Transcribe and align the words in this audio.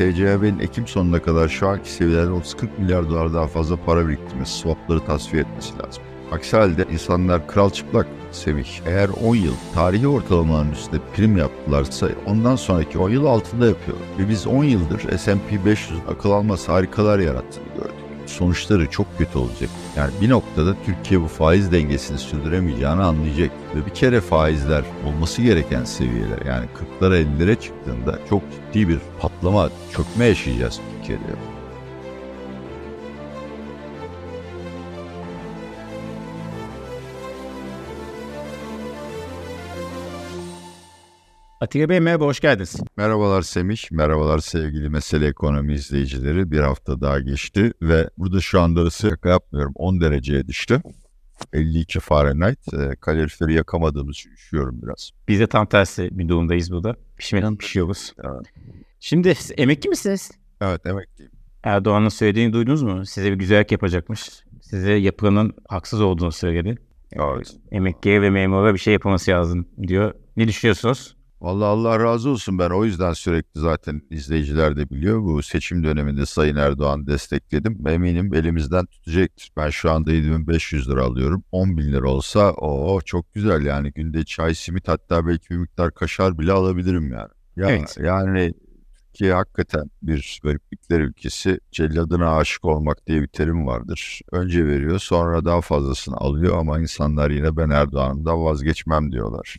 TCMB'nin 0.00 0.58
Ekim 0.58 0.86
sonuna 0.86 1.22
kadar 1.22 1.48
şu 1.48 1.68
anki 1.68 1.90
seviyelerde 1.90 2.30
30-40 2.30 2.68
milyar 2.78 3.10
dolar 3.10 3.34
daha 3.34 3.46
fazla 3.46 3.76
para 3.76 4.08
biriktirmesi, 4.08 4.52
swapları 4.58 5.00
tasfiye 5.00 5.42
etmesi 5.42 5.78
lazım. 5.78 6.02
Aksi 6.32 6.56
halde 6.56 6.86
insanlar 6.92 7.48
kral 7.48 7.70
çıplak 7.70 8.06
Semih. 8.32 8.66
Eğer 8.86 9.08
10 9.24 9.36
yıl 9.36 9.54
tarihi 9.74 10.08
ortalamaların 10.08 10.72
üstünde 10.72 11.02
prim 11.16 11.36
yaptılarsa 11.36 12.08
ondan 12.26 12.56
sonraki 12.56 12.98
10 12.98 13.10
yıl 13.10 13.26
altında 13.26 13.66
yapıyor. 13.66 13.96
Ve 14.18 14.28
biz 14.28 14.46
10 14.46 14.64
yıldır 14.64 15.18
S&P 15.18 15.64
500 15.64 16.00
akıl 16.08 16.30
almaz 16.30 16.68
harikalar 16.68 17.18
yarattığını 17.18 17.74
gördük. 17.76 17.89
Sonuçları 18.30 18.90
çok 18.90 19.18
kötü 19.18 19.38
olacak. 19.38 19.70
Yani 19.96 20.10
bir 20.20 20.30
noktada 20.30 20.76
Türkiye 20.86 21.20
bu 21.20 21.26
faiz 21.26 21.72
dengesini 21.72 22.18
sürdüremeyeceğini 22.18 23.02
anlayacak. 23.02 23.50
Ve 23.74 23.86
bir 23.86 23.94
kere 23.94 24.20
faizler 24.20 24.84
olması 25.06 25.42
gereken 25.42 25.84
seviyeler 25.84 26.46
yani 26.46 26.66
40'lara 27.00 27.22
50'lere 27.22 27.60
çıktığında 27.60 28.18
çok 28.30 28.42
ciddi 28.50 28.88
bir 28.88 28.98
patlama, 29.20 29.70
çökme 29.96 30.24
yaşayacağız 30.24 30.80
Türkiye'de. 30.98 31.49
Atilla 41.60 41.88
Bey 41.88 42.00
merhaba, 42.00 42.24
hoş 42.24 42.40
geldiniz. 42.40 42.76
Merhabalar 42.96 43.42
Semih, 43.42 43.78
merhabalar 43.90 44.38
sevgili 44.38 44.88
Mesele 44.88 45.26
Ekonomi 45.26 45.74
izleyicileri. 45.74 46.50
Bir 46.50 46.60
hafta 46.60 47.00
daha 47.00 47.20
geçti 47.20 47.72
ve 47.82 48.10
burada 48.18 48.40
şu 48.40 48.60
anda 48.60 48.80
ısı 48.80 49.08
şaka 49.10 49.28
yapmıyorum 49.28 49.72
10 49.76 50.00
dereceye 50.00 50.46
düştü. 50.48 50.82
52 51.52 52.00
Fahrenheit. 52.00 52.74
E, 52.74 52.96
kaloriferi 53.00 53.54
yakamadığımız 53.54 54.16
için 54.16 54.30
üşüyorum 54.30 54.82
biraz. 54.82 55.10
Biz 55.28 55.40
de 55.40 55.46
tam 55.46 55.66
tersi 55.66 56.08
bir 56.18 56.28
durumdayız 56.28 56.72
burada. 56.72 56.96
Pişmeden 57.16 57.56
pişiyoruz. 57.56 58.14
Evet. 58.24 58.46
Şimdi 59.00 59.34
emekli 59.56 59.88
misiniz? 59.88 60.30
Evet 60.60 60.86
emekliyim. 60.86 61.32
Erdoğan'ın 61.62 62.08
söylediğini 62.08 62.52
duydunuz 62.52 62.82
mu? 62.82 63.06
Size 63.06 63.32
bir 63.32 63.36
güzellik 63.36 63.72
yapacakmış. 63.72 64.30
Size 64.62 64.92
yapılanın 64.92 65.54
haksız 65.68 66.00
olduğunu 66.00 66.32
söyledi. 66.32 66.78
Evet. 67.12 67.56
Emekliye 67.72 68.22
ve 68.22 68.30
memura 68.30 68.74
bir 68.74 68.78
şey 68.78 68.92
yapılması 68.92 69.30
lazım 69.30 69.68
diyor. 69.88 70.14
Ne 70.36 70.48
düşünüyorsunuz? 70.48 71.19
Vallahi 71.40 71.66
Allah 71.66 72.00
razı 72.00 72.30
olsun 72.30 72.58
ben 72.58 72.70
o 72.70 72.84
yüzden 72.84 73.12
sürekli 73.12 73.60
zaten 73.60 74.02
izleyiciler 74.10 74.76
de 74.76 74.90
biliyor. 74.90 75.22
Bu 75.22 75.42
seçim 75.42 75.84
döneminde 75.84 76.26
Sayın 76.26 76.56
Erdoğan 76.56 77.06
destekledim. 77.06 77.88
Eminim 77.88 78.34
elimizden 78.34 78.86
tutacaktır. 78.86 79.50
Ben 79.56 79.70
şu 79.70 79.90
anda 79.90 80.12
7500 80.12 80.88
lira 80.90 81.04
alıyorum. 81.04 81.44
10 81.52 81.76
bin 81.76 81.92
lira 81.92 82.08
olsa 82.08 82.52
o 82.52 83.00
çok 83.00 83.34
güzel 83.34 83.66
yani 83.66 83.92
günde 83.92 84.24
çay, 84.24 84.54
simit 84.54 84.88
hatta 84.88 85.26
belki 85.26 85.50
bir 85.50 85.56
miktar 85.56 85.94
kaşar 85.94 86.38
bile 86.38 86.52
alabilirim 86.52 87.12
yani. 87.12 87.30
Ya, 87.56 87.70
evet. 87.70 87.96
Yani 88.00 88.54
Türkiye 88.96 89.34
hakikaten 89.34 89.90
bir 90.02 90.40
gariplikler 90.42 91.00
ülkesi. 91.00 91.60
Celladına 91.72 92.36
aşık 92.36 92.64
olmak 92.64 93.06
diye 93.06 93.22
bir 93.22 93.28
terim 93.28 93.66
vardır. 93.66 94.20
Önce 94.32 94.66
veriyor 94.66 94.98
sonra 94.98 95.44
daha 95.44 95.60
fazlasını 95.60 96.16
alıyor 96.16 96.58
ama 96.58 96.80
insanlar 96.80 97.30
yine 97.30 97.56
ben 97.56 97.70
Erdoğan'dan 97.70 98.44
vazgeçmem 98.44 99.12
diyorlar 99.12 99.56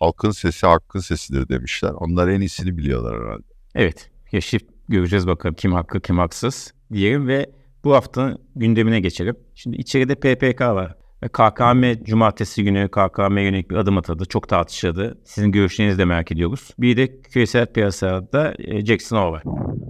halkın 0.00 0.30
sesi 0.30 0.66
hakkın 0.66 1.00
sesidir 1.00 1.48
demişler. 1.48 1.90
Onlar 1.90 2.28
en 2.28 2.40
iyisini 2.40 2.76
biliyorlar 2.78 3.20
herhalde. 3.20 3.42
Evet. 3.74 4.10
Yaşayıp 4.32 4.68
göreceğiz 4.88 5.26
bakalım 5.26 5.54
kim 5.54 5.72
haklı 5.72 6.00
kim 6.00 6.18
haksız 6.18 6.74
diyelim 6.92 7.28
ve 7.28 7.46
bu 7.84 7.94
haftanın 7.94 8.38
gündemine 8.56 9.00
geçelim. 9.00 9.36
Şimdi 9.54 9.76
içeride 9.76 10.14
PPK 10.14 10.60
var. 10.60 10.94
KKM 11.32 12.04
cumartesi 12.04 12.64
günü 12.64 12.88
KKM 12.88 13.38
yönelik 13.38 13.70
bir 13.70 13.76
adım 13.76 13.98
atadı. 13.98 14.24
Çok 14.24 14.48
tartışıldı. 14.48 15.18
Sizin 15.24 15.52
görüşlerinizi 15.52 15.98
de 15.98 16.04
merak 16.04 16.32
ediyoruz. 16.32 16.70
Bir 16.78 16.96
de 16.96 17.20
küresel 17.20 17.66
piyasada 17.66 18.54
e, 18.58 18.86
Jackson 18.86 19.16
Hole 19.18 19.32
var. 19.32 19.42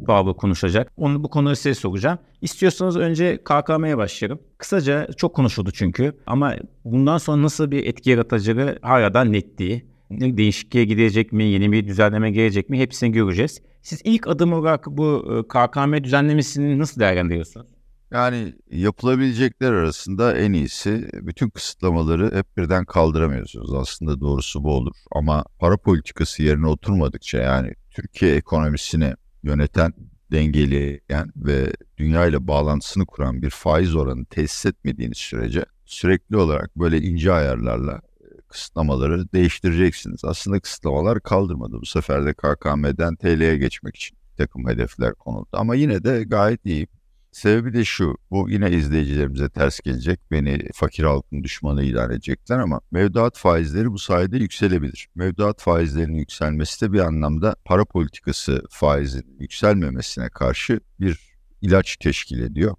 Bağlı 0.08 0.36
konuşacak. 0.36 0.92
Onu 0.96 1.24
bu 1.24 1.30
konuları 1.30 1.56
size 1.56 1.74
soracağım. 1.74 2.18
İstiyorsanız 2.40 2.96
önce 2.96 3.38
KKM'ye 3.44 3.96
başlayalım. 3.96 4.40
Kısaca 4.58 5.08
çok 5.16 5.34
konuşuldu 5.34 5.70
çünkü. 5.70 6.12
Ama 6.26 6.54
bundan 6.84 7.18
sonra 7.18 7.42
nasıl 7.42 7.70
bir 7.70 7.86
etki 7.86 8.10
yaratacağı 8.10 8.78
hala 8.82 9.14
da 9.14 9.24
net 9.24 9.58
değil 9.58 9.84
değişikliğe 10.10 10.84
gidecek 10.84 11.32
mi, 11.32 11.44
yeni 11.44 11.72
bir 11.72 11.86
düzenleme 11.86 12.30
gelecek 12.30 12.70
mi 12.70 12.78
hepsini 12.78 13.12
göreceğiz. 13.12 13.62
Siz 13.82 14.00
ilk 14.04 14.28
adım 14.28 14.52
olarak 14.52 14.86
bu 14.86 15.24
e, 15.38 15.48
KKM 15.48 16.04
düzenlemesini 16.04 16.78
nasıl 16.78 17.00
değerlendiriyorsunuz? 17.00 17.66
Yani 18.10 18.54
yapılabilecekler 18.70 19.72
arasında 19.72 20.38
en 20.38 20.52
iyisi 20.52 21.08
bütün 21.12 21.50
kısıtlamaları 21.50 22.36
hep 22.36 22.56
birden 22.56 22.84
kaldıramıyorsunuz. 22.84 23.74
Aslında 23.74 24.20
doğrusu 24.20 24.64
bu 24.64 24.74
olur. 24.74 24.96
Ama 25.12 25.44
para 25.58 25.76
politikası 25.76 26.42
yerine 26.42 26.66
oturmadıkça 26.66 27.38
yani 27.38 27.72
Türkiye 27.90 28.34
ekonomisini 28.34 29.12
yöneten, 29.42 29.92
dengeleyen 30.32 31.32
ve 31.36 31.72
dünya 31.98 32.26
ile 32.26 32.46
bağlantısını 32.46 33.06
kuran 33.06 33.42
bir 33.42 33.50
faiz 33.50 33.94
oranı 33.94 34.24
tesis 34.24 34.66
etmediğiniz 34.66 35.18
sürece 35.18 35.64
sürekli 35.84 36.36
olarak 36.36 36.76
böyle 36.76 36.98
ince 36.98 37.32
ayarlarla 37.32 38.00
kısıtlamaları 38.48 39.32
değiştireceksiniz. 39.32 40.24
Aslında 40.24 40.60
kısıtlamalar 40.60 41.20
kaldırmadı. 41.20 41.80
Bu 41.80 41.86
sefer 41.86 42.26
de 42.26 42.34
KKM'den 42.34 43.16
TL'ye 43.16 43.56
geçmek 43.56 43.96
için 43.96 44.18
takım 44.36 44.68
hedefler 44.68 45.14
konuldu. 45.14 45.48
Ama 45.52 45.74
yine 45.74 46.04
de 46.04 46.24
gayet 46.24 46.66
iyi. 46.66 46.86
Sebebi 47.32 47.72
de 47.72 47.84
şu, 47.84 48.16
bu 48.30 48.50
yine 48.50 48.70
izleyicilerimize 48.70 49.48
ters 49.48 49.80
gelecek. 49.80 50.20
Beni 50.30 50.68
fakir 50.74 51.04
halkın 51.04 51.42
düşmanı 51.42 51.82
ilan 51.82 52.10
edecekler 52.10 52.58
ama 52.58 52.80
mevduat 52.90 53.38
faizleri 53.38 53.92
bu 53.92 53.98
sayede 53.98 54.38
yükselebilir. 54.38 55.08
Mevduat 55.14 55.60
faizlerinin 55.60 56.18
yükselmesi 56.18 56.80
de 56.80 56.92
bir 56.92 57.00
anlamda 57.00 57.56
para 57.64 57.84
politikası 57.84 58.62
faizinin 58.70 59.36
yükselmemesine 59.40 60.28
karşı 60.28 60.80
bir 61.00 61.18
ilaç 61.62 61.96
teşkil 61.96 62.40
ediyor. 62.40 62.76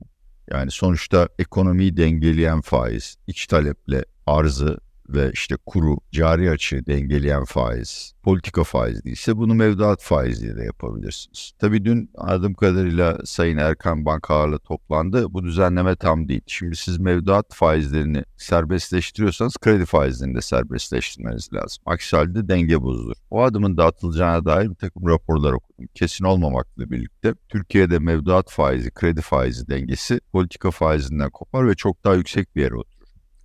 Yani 0.52 0.72
sonuçta 0.72 1.30
ekonomiyi 1.40 1.98
dengeleyen 1.98 2.62
faiz, 2.62 3.16
iç 3.28 3.48
taleple 3.48 4.06
arzı 4.26 4.78
ve 5.14 5.32
işte 5.34 5.56
kuru 5.66 5.98
cari 6.12 6.50
açığı 6.50 6.86
dengeleyen 6.86 7.44
faiz, 7.46 8.14
politika 8.24 8.64
faizi 8.64 9.10
ise 9.10 9.38
bunu 9.38 9.56
mevduat 9.56 10.04
faiziyle 10.04 10.58
de 10.58 10.64
yapabilirsiniz. 10.64 11.52
Tabii 11.60 11.86
dün 11.86 12.10
anladığım 12.18 12.54
kadarıyla 12.54 13.18
Sayın 13.26 13.58
Erkan 13.58 14.06
Bankalarla 14.06 14.58
toplandı. 14.58 15.34
Bu 15.34 15.44
düzenleme 15.44 15.96
tam 15.96 16.28
değil. 16.28 16.42
Şimdi 16.48 16.76
siz 16.76 16.98
mevduat 16.98 17.54
faizlerini 17.54 18.24
serbestleştiriyorsanız 18.38 19.58
kredi 19.58 19.86
faizlerini 19.86 20.36
de 20.36 20.42
serbestleştirmeniz 20.42 21.54
lazım. 21.54 21.84
Aksi 21.86 22.16
halde 22.16 22.48
denge 22.48 22.82
bozulur. 22.82 23.16
O 23.30 23.44
adımın 23.44 23.78
da 23.78 23.86
atılacağına 23.86 24.46
dair 24.46 24.70
bir 24.70 24.76
takım 24.76 25.08
raporlar 25.08 25.54
okudum. 25.54 25.88
Kesin 25.94 26.26
olmamakla 26.26 26.92
birlikte 26.92 27.34
Türkiye'de 27.50 28.00
mevduat 28.00 28.52
faizi, 28.52 28.92
kredi 28.92 29.22
faizi 29.22 29.68
dengesi 29.68 30.20
politika 30.32 30.72
faizinden 30.72 31.30
kopar 31.30 31.68
ve 31.68 31.76
çok 31.76 32.04
daha 32.04 32.16
yüksek 32.16 32.56
bir 32.56 32.62
yere 32.62 32.76
oturur. 32.76 32.99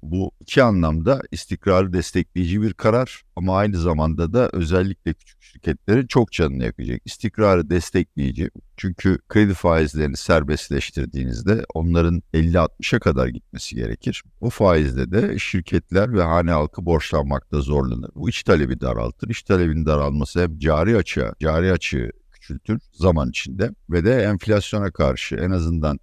Bu 0.04 0.30
iki 0.40 0.62
anlamda 0.62 1.20
istikrarı 1.30 1.92
destekleyici 1.92 2.62
bir 2.62 2.72
karar 2.72 3.22
ama 3.36 3.56
aynı 3.56 3.78
zamanda 3.78 4.32
da 4.32 4.50
özellikle 4.52 5.14
küçük 5.14 5.42
şirketlerin 5.42 6.06
çok 6.06 6.32
canını 6.32 6.64
yakacak. 6.64 7.00
İstikrarı 7.04 7.70
destekleyici 7.70 8.50
çünkü 8.76 9.18
kredi 9.28 9.54
faizlerini 9.54 10.16
serbestleştirdiğinizde 10.16 11.64
onların 11.74 12.22
50-60'a 12.34 12.98
kadar 12.98 13.28
gitmesi 13.28 13.76
gerekir. 13.76 14.22
O 14.40 14.50
faizle 14.50 15.12
de 15.12 15.38
şirketler 15.38 16.12
ve 16.12 16.22
hane 16.22 16.50
halkı 16.50 16.86
borçlanmakta 16.86 17.60
zorlanır. 17.60 18.10
Bu 18.14 18.28
iç 18.28 18.42
talebi 18.42 18.80
daraltır. 18.80 19.28
İç 19.28 19.42
talebin 19.42 19.86
daralması 19.86 20.42
hem 20.42 20.58
cari 20.58 20.96
açığa, 20.96 21.34
cari 21.40 21.72
açığı 21.72 22.10
küçültür 22.32 22.80
zaman 22.92 23.28
içinde 23.28 23.70
ve 23.90 24.04
de 24.04 24.22
enflasyona 24.22 24.90
karşı 24.90 25.36
en 25.36 25.50
azından 25.50 25.98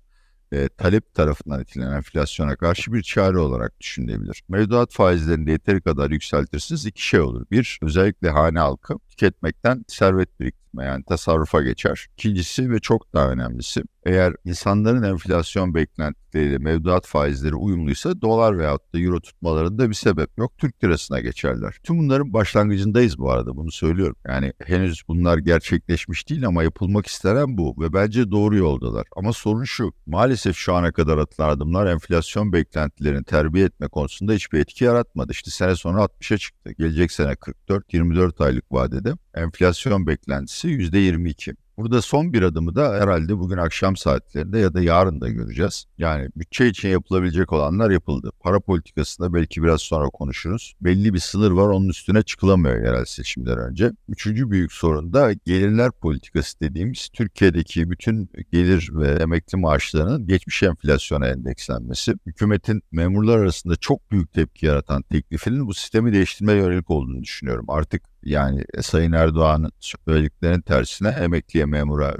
e, 0.52 0.70
talep 0.70 1.14
tarafından 1.14 1.62
etkilenen 1.62 1.96
enflasyona 1.96 2.56
karşı 2.56 2.94
bir 2.94 3.02
çare 3.02 3.38
olarak 3.38 3.80
düşünülebilir. 3.80 4.44
Mevduat 4.50 4.92
faizlerini 4.94 5.52
yeteri 5.52 5.82
kadar 5.82 6.12
yükseltirsiniz 6.12 6.86
iki 6.86 7.08
şey 7.08 7.20
olur. 7.20 7.46
Bir, 7.52 7.80
özellikle 7.82 8.30
hane 8.30 8.60
halkı 8.60 8.94
tüketmekten 9.22 9.86
servet 9.88 10.40
biriktirme 10.40 10.86
yani 10.86 11.04
tasarrufa 11.04 11.62
geçer. 11.62 12.08
İkincisi 12.14 12.72
ve 12.72 12.80
çok 12.80 13.14
daha 13.14 13.30
önemlisi 13.32 13.84
eğer 14.06 14.34
insanların 14.46 15.04
enflasyon 15.04 15.74
beklentileriyle 15.74 16.58
mevduat 16.58 17.08
faizleri 17.08 17.56
uyumluysa 17.56 18.22
dolar 18.22 18.58
veyahut 18.58 18.94
da 18.94 19.00
euro 19.00 19.20
tutmalarında 19.20 19.90
bir 19.90 19.94
sebep 19.94 20.38
yok. 20.38 20.58
Türk 20.58 20.84
lirasına 20.84 21.20
geçerler. 21.20 21.76
Tüm 21.84 22.00
bunların 22.00 22.34
başlangıcındayız 22.34 23.18
bu 23.18 23.32
arada 23.32 23.58
bunu 23.58 23.72
söylüyorum. 23.72 24.16
Yani 24.28 24.54
henüz 24.66 25.02
bunlar 25.08 25.38
gerçekleşmiş 25.38 26.30
değil 26.30 26.48
ama 26.48 26.64
yapılmak 26.64 27.08
istenen 27.08 27.58
bu 27.58 27.76
ve 27.80 27.94
bence 27.94 28.32
doğru 28.32 28.58
yoldalar. 28.58 29.08
Ama 29.16 29.34
sorun 29.34 29.64
şu 29.64 29.94
maalesef 30.06 30.56
şu 30.56 30.74
ana 30.74 30.92
kadar 30.92 31.18
atılan 31.18 31.50
adımlar 31.50 31.88
enflasyon 31.88 32.54
beklentilerini 32.54 33.24
terbiye 33.24 33.66
etme 33.66 33.88
konusunda 33.88 34.34
hiçbir 34.34 34.60
etki 34.60 34.84
yaratmadı. 34.84 35.32
İşte 35.32 35.52
sene 35.52 35.76
sonra 35.76 36.02
60'a 36.02 36.38
çıktı. 36.38 36.72
Gelecek 36.78 37.12
sene 37.12 37.32
44-24 37.32 38.44
aylık 38.44 38.72
vadede 38.72 39.11
enflasyon 39.34 40.08
beklentisi 40.08 40.68
%22. 40.68 41.56
Burada 41.82 42.02
son 42.02 42.34
bir 42.34 42.42
adımı 42.42 42.76
da 42.76 42.94
herhalde 42.94 43.38
bugün 43.38 43.58
akşam 43.58 43.96
saatlerinde 43.96 44.60
ya 44.60 44.74
da 44.74 44.82
yarın 44.82 45.22
da 45.22 45.30
göreceğiz. 45.30 45.86
Yani 45.98 46.30
bütçe 46.36 46.68
için 46.68 46.90
yapılabilecek 46.90 47.54
olanlar 47.54 47.92
yapıldı. 47.92 48.32
Para 48.40 48.60
politikasında 48.60 49.34
belki 49.34 49.64
biraz 49.64 49.82
sonra 49.82 50.10
konuşuruz. 50.10 50.74
Belli 50.82 51.14
bir 51.14 51.20
sınır 51.20 51.52
var 51.52 51.68
onun 51.68 51.90
üstüne 51.90 52.24
çıkılamıyor 52.24 52.86
yerel 52.86 53.06
seçimden 53.06 53.58
önce. 53.58 53.92
Üçüncü 54.10 54.52
büyük 54.52 54.74
sorun 54.74 55.14
da 55.14 55.34
gelirler 55.34 55.92
politikası 55.92 56.60
dediğimiz 56.60 57.10
Türkiye'deki 57.14 57.90
bütün 57.90 58.30
gelir 58.52 58.90
ve 58.94 59.08
emekli 59.08 59.58
maaşlarının 59.58 60.28
geçmiş 60.28 60.64
enflasyona 60.64 61.28
endekslenmesi. 61.28 62.14
Hükümetin 62.26 62.82
memurlar 62.92 63.38
arasında 63.38 63.76
çok 63.76 64.12
büyük 64.12 64.34
tepki 64.34 64.66
yaratan 64.66 65.02
teklifinin 65.02 65.68
bu 65.68 65.74
sistemi 65.74 66.14
değiştirmeye 66.14 66.60
yönelik 66.60 66.90
olduğunu 66.90 67.24
düşünüyorum. 67.24 67.66
Artık 67.68 68.11
yani 68.24 68.64
Sayın 68.82 69.12
Erdoğan'ın 69.12 69.72
söylediklerinin 69.80 70.62
tersine 70.62 71.10
emekliye 71.10 71.66
memura 71.66 72.16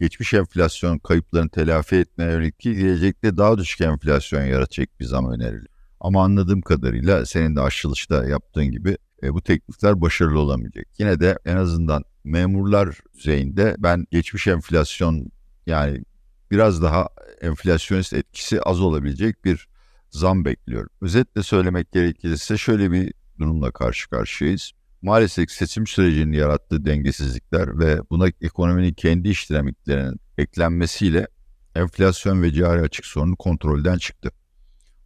geçmiş 0.00 0.34
enflasyon 0.34 0.98
kayıplarını 0.98 1.48
telafi 1.48 1.96
etmeye 1.96 2.32
yönelik 2.32 2.58
gelecekte 2.58 3.36
daha 3.36 3.58
düşük 3.58 3.80
enflasyon 3.80 4.44
yaratacak 4.44 5.00
bir 5.00 5.04
zam 5.04 5.32
öneriliyor. 5.32 5.66
Ama 6.00 6.24
anladığım 6.24 6.60
kadarıyla 6.60 7.26
senin 7.26 7.56
de 7.56 7.60
aşılışta 7.60 8.24
yaptığın 8.24 8.70
gibi 8.70 8.96
e, 9.22 9.34
bu 9.34 9.42
teklifler 9.42 10.00
başarılı 10.00 10.38
olamayacak. 10.38 10.86
Yine 10.98 11.20
de 11.20 11.38
en 11.44 11.56
azından 11.56 12.04
memurlar 12.24 12.98
düzeyinde 13.14 13.74
ben 13.78 14.06
geçmiş 14.10 14.46
enflasyon 14.46 15.30
yani 15.66 16.04
biraz 16.50 16.82
daha 16.82 17.08
enflasyonist 17.40 18.12
etkisi 18.12 18.62
az 18.62 18.80
olabilecek 18.80 19.44
bir 19.44 19.68
zam 20.10 20.44
bekliyorum. 20.44 20.90
Özetle 21.00 21.42
söylemek 21.42 21.92
gerekirse 21.92 22.56
şöyle 22.56 22.92
bir 22.92 23.12
durumla 23.38 23.70
karşı 23.70 24.10
karşıyayız 24.10 24.72
maalesef 25.02 25.50
seçim 25.50 25.86
sürecinin 25.86 26.32
yarattığı 26.32 26.86
dengesizlikler 26.86 27.78
ve 27.78 28.00
buna 28.10 28.28
ekonominin 28.40 28.94
kendi 28.94 29.28
iş 29.28 29.50
dinamiklerinin 29.50 30.20
eklenmesiyle 30.38 31.26
enflasyon 31.74 32.42
ve 32.42 32.52
cari 32.52 32.80
açık 32.80 33.06
sorunu 33.06 33.36
kontrolden 33.36 33.98
çıktı. 33.98 34.30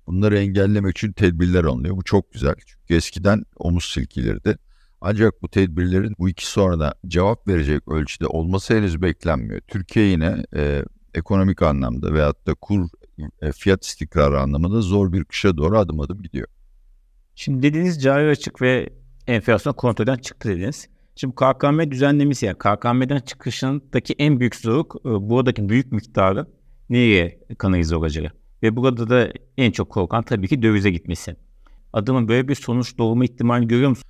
Bunları 0.07 0.39
engellemek 0.39 0.99
için 0.99 1.13
tedbirler 1.13 1.65
alınıyor. 1.65 1.97
Bu 1.97 2.05
çok 2.05 2.33
güzel. 2.33 2.55
Çünkü 2.67 2.95
eskiden 2.95 3.45
omuz 3.57 3.85
silkilirdi. 3.85 4.59
Ancak 5.01 5.43
bu 5.43 5.49
tedbirlerin 5.49 6.15
bu 6.19 6.29
iki 6.29 6.47
soruna 6.47 6.95
cevap 7.07 7.49
verecek 7.49 7.89
ölçüde 7.89 8.27
olması 8.27 8.75
henüz 8.75 9.03
beklenmiyor. 9.03 9.61
Türkiye 9.61 10.07
yine 10.07 10.45
e, 10.57 10.85
ekonomik 11.15 11.63
anlamda 11.63 12.15
veyahut 12.15 12.47
da 12.47 12.55
kur 12.55 12.89
e, 13.43 13.53
fiyat 13.53 13.85
istikrarı 13.85 14.41
anlamında 14.41 14.81
zor 14.81 15.13
bir 15.13 15.25
kışa 15.25 15.57
doğru 15.57 15.79
adım 15.79 16.01
adım 16.01 16.23
gidiyor. 16.23 16.49
Şimdi 17.35 17.63
dediğiniz 17.63 18.03
cari 18.03 18.31
açık 18.31 18.63
ve 18.63 19.02
enflasyon 19.27 19.73
kontrolden 19.73 20.17
çıktı 20.17 20.49
dediniz. 20.49 20.89
Şimdi 21.17 21.35
KKM 21.35 21.91
düzenlemesi 21.91 22.47
yani 22.47 22.59
KKM'den 22.59 23.19
çıkışındaki 23.19 24.15
en 24.19 24.41
büyük 24.41 24.57
zorluk 24.57 24.97
e, 25.05 25.09
buradaki 25.09 25.69
büyük 25.69 25.93
miktarı 25.93 26.47
nereye 26.91 27.41
kanalize 27.59 27.97
olacak? 27.97 28.35
Ve 28.63 28.77
burada 28.77 29.11
da 29.11 29.33
en 29.57 29.71
çok 29.71 29.91
korkan 29.91 30.23
tabii 30.23 30.49
ki 30.49 30.63
dövize 30.63 30.91
gitmesi. 30.91 31.37
Adımın 31.93 32.29
böyle 32.29 32.49
bir 32.49 32.55
sonuç 32.55 32.99
doğma 32.99 33.25
ihtimali 33.25 33.69
görüyor 33.69 33.91
musun? 33.91 34.05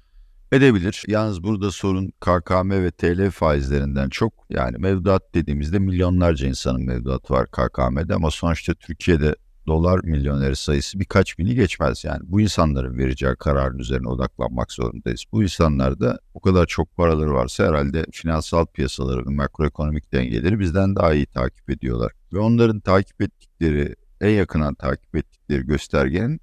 Edebilir. 0.53 1.05
Yalnız 1.09 1.43
burada 1.43 1.71
sorun 1.71 2.13
KKM 2.21 2.71
ve 2.71 2.91
TL 2.91 3.31
faizlerinden 3.31 4.09
çok 4.09 4.33
yani 4.51 4.77
mevduat 4.79 5.35
dediğimizde 5.35 5.79
milyonlarca 5.79 6.49
insanın 6.49 6.87
mevduatı 6.87 7.35
var 7.35 7.47
KKM'de 7.47 8.15
ama 8.15 8.31
sonuçta 8.31 8.75
Türkiye'de 8.75 9.35
dolar 9.67 10.01
milyoneri 10.05 10.57
sayısı 10.57 11.01
birkaç 11.01 11.39
bini 11.39 11.55
geçmez 11.55 12.05
yani. 12.05 12.21
Bu 12.23 12.41
insanların 12.41 12.99
vereceği 12.99 13.37
kararın 13.37 13.79
üzerine 13.79 14.09
odaklanmak 14.09 14.73
zorundayız. 14.73 15.25
Bu 15.33 15.43
insanlarda 15.43 16.19
o 16.35 16.41
kadar 16.41 16.67
çok 16.67 16.97
paraları 16.97 17.35
varsa 17.35 17.67
herhalde 17.67 18.07
finansal 18.13 18.67
piyasaları 18.67 19.27
ve 19.27 19.31
makroekonomik 19.31 20.13
dengeleri 20.13 20.61
bizden 20.61 20.97
daha 20.97 21.15
iyi 21.15 21.27
takip 21.27 21.71
ediyorlar. 21.71 22.13
Ve 22.33 22.39
onların 22.39 22.81
takip 22.81 23.23
ettikleri, 23.23 23.95
en 24.21 24.31
yakından 24.31 24.75
takip 24.75 25.17
ettikleri 25.17 25.67
göstergenin 25.67 26.41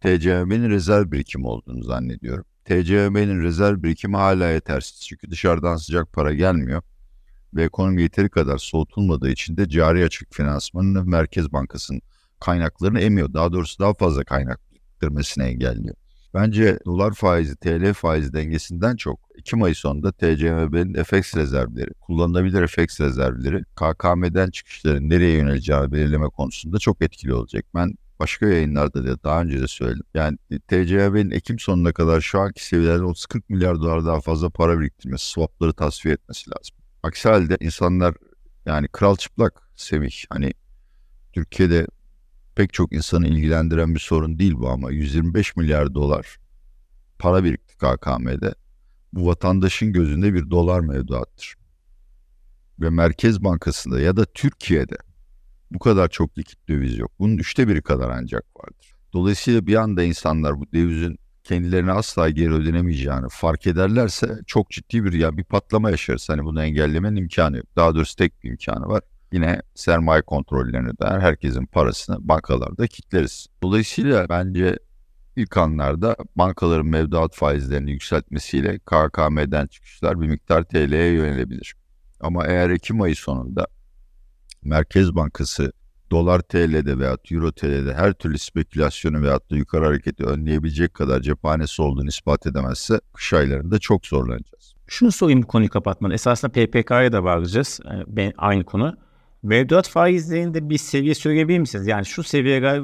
TCMB'nin 0.00 0.70
rezerv 0.70 1.12
birikimi 1.12 1.46
olduğunu 1.46 1.82
zannediyorum. 1.82 2.44
TCMB'nin 2.64 3.42
rezerv 3.42 3.82
birikimi 3.82 4.16
hala 4.16 4.48
yetersiz 4.48 5.00
çünkü 5.00 5.30
dışarıdan 5.30 5.76
sıcak 5.76 6.12
para 6.12 6.34
gelmiyor 6.34 6.82
ve 7.54 7.64
ekonomi 7.64 8.02
yeteri 8.02 8.28
kadar 8.28 8.58
soğutulmadığı 8.58 9.30
için 9.30 9.56
de 9.56 9.68
cari 9.68 10.04
açık 10.04 10.34
finansmanını 10.34 11.04
Merkez 11.04 11.52
Bankası'nın 11.52 12.02
kaynaklarını 12.40 13.00
emiyor. 13.00 13.32
Daha 13.32 13.52
doğrusu 13.52 13.78
daha 13.78 13.94
fazla 13.94 14.24
kaynak 14.24 14.60
biriktirmesini 14.72 15.44
engelliyor. 15.44 15.94
Bence 16.34 16.78
dolar 16.86 17.14
faizi 17.14 17.56
TL 17.56 17.92
faizi 17.92 18.32
dengesinden 18.32 18.96
çok 18.96 19.20
Ekim 19.38 19.62
ayı 19.62 19.74
sonunda 19.74 20.12
TCMB'nin 20.12 21.02
FX 21.02 21.36
rezervleri, 21.36 21.90
kullanılabilir 22.00 22.66
FX 22.66 23.00
rezervleri 23.00 23.64
KKM'den 23.64 24.50
çıkışların 24.50 25.10
nereye 25.10 25.36
yöneleceğini 25.36 25.92
belirleme 25.92 26.28
konusunda 26.28 26.78
çok 26.78 27.02
etkili 27.02 27.34
olacak. 27.34 27.64
Ben 27.74 27.94
başka 28.18 28.46
yayınlarda 28.46 29.06
da 29.06 29.22
daha 29.22 29.42
önce 29.42 29.60
de 29.60 29.68
söyledim. 29.68 30.04
Yani 30.14 30.38
TCMB'nin 30.68 31.30
Ekim 31.30 31.58
sonuna 31.58 31.92
kadar 31.92 32.20
şu 32.20 32.40
anki 32.40 32.66
seviyelerde 32.66 33.02
30-40 33.02 33.42
milyar 33.48 33.76
dolar 33.76 34.06
daha 34.06 34.20
fazla 34.20 34.50
para 34.50 34.80
biriktirmesi, 34.80 35.30
swapları 35.30 35.72
tasfiye 35.72 36.14
etmesi 36.14 36.50
lazım. 36.50 36.76
Aksi 37.02 37.28
halde 37.28 37.56
insanlar 37.60 38.14
yani 38.66 38.88
kral 38.88 39.16
çıplak 39.16 39.62
Semih 39.76 40.24
hani 40.30 40.52
Türkiye'de 41.32 41.86
pek 42.58 42.72
çok 42.72 42.92
insanı 42.92 43.28
ilgilendiren 43.28 43.94
bir 43.94 44.00
sorun 44.00 44.38
değil 44.38 44.54
bu 44.54 44.68
ama 44.68 44.90
125 44.90 45.56
milyar 45.56 45.94
dolar 45.94 46.36
para 47.18 47.44
birikti 47.44 47.74
KKM'de. 47.76 48.54
Bu 49.12 49.26
vatandaşın 49.26 49.92
gözünde 49.92 50.34
bir 50.34 50.50
dolar 50.50 50.80
mevduattır. 50.80 51.54
Ve 52.80 52.90
Merkez 52.90 53.44
Bankası'nda 53.44 54.00
ya 54.00 54.16
da 54.16 54.24
Türkiye'de 54.24 54.96
bu 55.70 55.78
kadar 55.78 56.08
çok 56.08 56.38
likit 56.38 56.68
döviz 56.68 56.98
yok. 56.98 57.10
Bunun 57.18 57.36
üçte 57.36 57.68
biri 57.68 57.82
kadar 57.82 58.10
ancak 58.10 58.44
vardır. 58.56 58.94
Dolayısıyla 59.12 59.66
bir 59.66 59.74
anda 59.74 60.02
insanlar 60.02 60.60
bu 60.60 60.72
dövizin 60.72 61.18
kendilerine 61.44 61.92
asla 61.92 62.30
geri 62.30 62.52
ödenemeyeceğini 62.52 63.26
fark 63.30 63.66
ederlerse 63.66 64.38
çok 64.46 64.70
ciddi 64.70 65.04
bir 65.04 65.12
ya 65.12 65.36
bir 65.36 65.44
patlama 65.44 65.90
yaşarız. 65.90 66.28
Hani 66.28 66.44
bunu 66.44 66.62
engellemenin 66.62 67.16
imkanı 67.16 67.56
yok. 67.56 67.66
Daha 67.76 67.94
doğrusu 67.94 68.16
tek 68.16 68.44
bir 68.44 68.50
imkanı 68.50 68.86
var 68.86 69.02
yine 69.32 69.62
sermaye 69.74 70.22
kontrollerini 70.22 70.90
de 70.90 71.06
herkesin 71.06 71.66
parasını 71.66 72.28
bankalarda 72.28 72.86
kitleriz. 72.86 73.46
Dolayısıyla 73.62 74.28
bence 74.28 74.78
ilk 75.36 75.56
anlarda 75.56 76.16
bankaların 76.36 76.86
mevduat 76.86 77.34
faizlerini 77.34 77.90
yükseltmesiyle 77.90 78.78
KKM'den 78.78 79.66
çıkışlar 79.66 80.20
bir 80.20 80.28
miktar 80.28 80.62
TL'ye 80.62 81.12
yönelebilir. 81.12 81.74
Ama 82.20 82.46
eğer 82.46 82.70
Ekim 82.70 83.02
ayı 83.02 83.16
sonunda 83.16 83.66
Merkez 84.62 85.14
Bankası 85.14 85.72
dolar 86.10 86.40
TL'de 86.40 86.98
veya 86.98 87.16
euro 87.30 87.52
TL'de 87.52 87.94
her 87.94 88.12
türlü 88.12 88.38
spekülasyonu 88.38 89.22
veya 89.22 89.40
da 89.50 89.56
yukarı 89.56 89.84
hareketi 89.84 90.24
önleyebilecek 90.24 90.94
kadar 90.94 91.20
cephanesi 91.20 91.82
olduğunu 91.82 92.08
ispat 92.08 92.46
edemezse 92.46 93.00
kış 93.14 93.32
aylarında 93.32 93.78
çok 93.78 94.06
zorlanacağız. 94.06 94.74
Şunu 94.86 95.12
sorayım 95.12 95.42
bu 95.42 95.46
konuyu 95.46 95.70
kapatmadan. 95.70 96.14
Esasında 96.14 96.52
PPK'ya 96.52 97.12
da 97.12 97.24
bağlayacağız. 97.24 97.80
Ee, 97.84 98.02
ben, 98.06 98.32
aynı 98.36 98.64
konu. 98.64 98.96
Mevduat 99.42 99.88
faizlerinde 99.88 100.70
bir 100.70 100.78
seviye 100.78 101.14
söyleyebilir 101.14 101.58
misiniz? 101.58 101.86
Yani 101.86 102.06
şu 102.06 102.22
seviyeye 102.22 102.80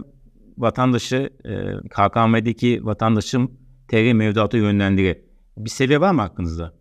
vatandaşı 0.59 1.31
e, 1.45 1.53
KKM'deki 1.89 2.85
vatandaşım 2.85 3.61
TL 3.89 4.13
mevduata 4.13 4.57
yönlendirir. 4.57 5.19
Bir 5.57 5.71
seviye 5.71 6.01
var 6.01 6.13
mı 6.13 6.23
aklınızda? 6.23 6.75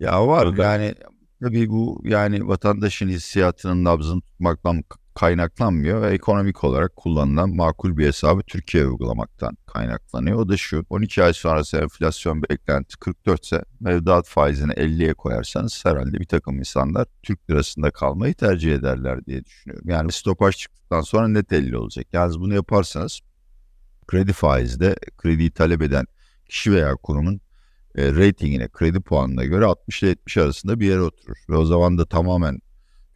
Ya 0.00 0.26
var. 0.26 0.56
Yani 0.56 0.94
tabii 1.42 1.70
bu 1.70 2.02
yani 2.04 2.48
vatandaşın 2.48 3.08
hissiyatının 3.08 3.84
nabzını 3.84 4.20
tutmaktan 4.20 4.82
kaynaklanmıyor 5.14 6.02
ve 6.02 6.10
ekonomik 6.10 6.64
olarak 6.64 6.96
kullanılan 6.96 7.50
makul 7.56 7.96
bir 7.96 8.06
hesabı 8.06 8.42
Türkiye 8.42 8.86
uygulamaktan 8.86 9.56
kaynaklanıyor. 9.66 10.38
O 10.38 10.48
da 10.48 10.56
şu 10.56 10.84
12 10.90 11.22
ay 11.22 11.32
sonrası 11.32 11.76
enflasyon 11.76 12.42
beklenti 12.42 12.96
44 12.96 13.44
ise 13.44 13.62
mevduat 13.80 14.28
faizini 14.28 14.72
50'ye 14.72 15.14
koyarsanız 15.14 15.84
herhalde 15.84 16.20
bir 16.20 16.26
takım 16.26 16.58
insanlar 16.58 17.06
Türk 17.22 17.50
lirasında 17.50 17.90
kalmayı 17.90 18.34
tercih 18.34 18.74
ederler 18.74 19.26
diye 19.26 19.44
düşünüyorum. 19.44 19.88
Yani 19.88 20.12
stopaj 20.12 20.56
çıktıktan 20.56 21.00
sonra 21.00 21.28
net 21.28 21.52
50 21.52 21.76
olacak. 21.76 22.06
Yalnız 22.12 22.40
bunu 22.40 22.54
yaparsanız 22.54 23.20
kredi 24.06 24.32
faizde 24.32 24.96
krediyi 25.18 25.50
talep 25.50 25.82
eden 25.82 26.06
kişi 26.48 26.72
veya 26.72 26.94
kurumun 26.94 27.40
e, 27.94 28.12
ratingine, 28.12 28.68
kredi 28.68 29.00
puanına 29.00 29.44
göre 29.44 29.64
60 29.64 30.02
ile 30.02 30.10
70 30.10 30.36
arasında 30.36 30.80
bir 30.80 30.86
yere 30.86 31.00
oturur. 31.00 31.36
Ve 31.48 31.56
o 31.56 31.64
zaman 31.64 31.98
da 31.98 32.06
tamamen 32.06 32.58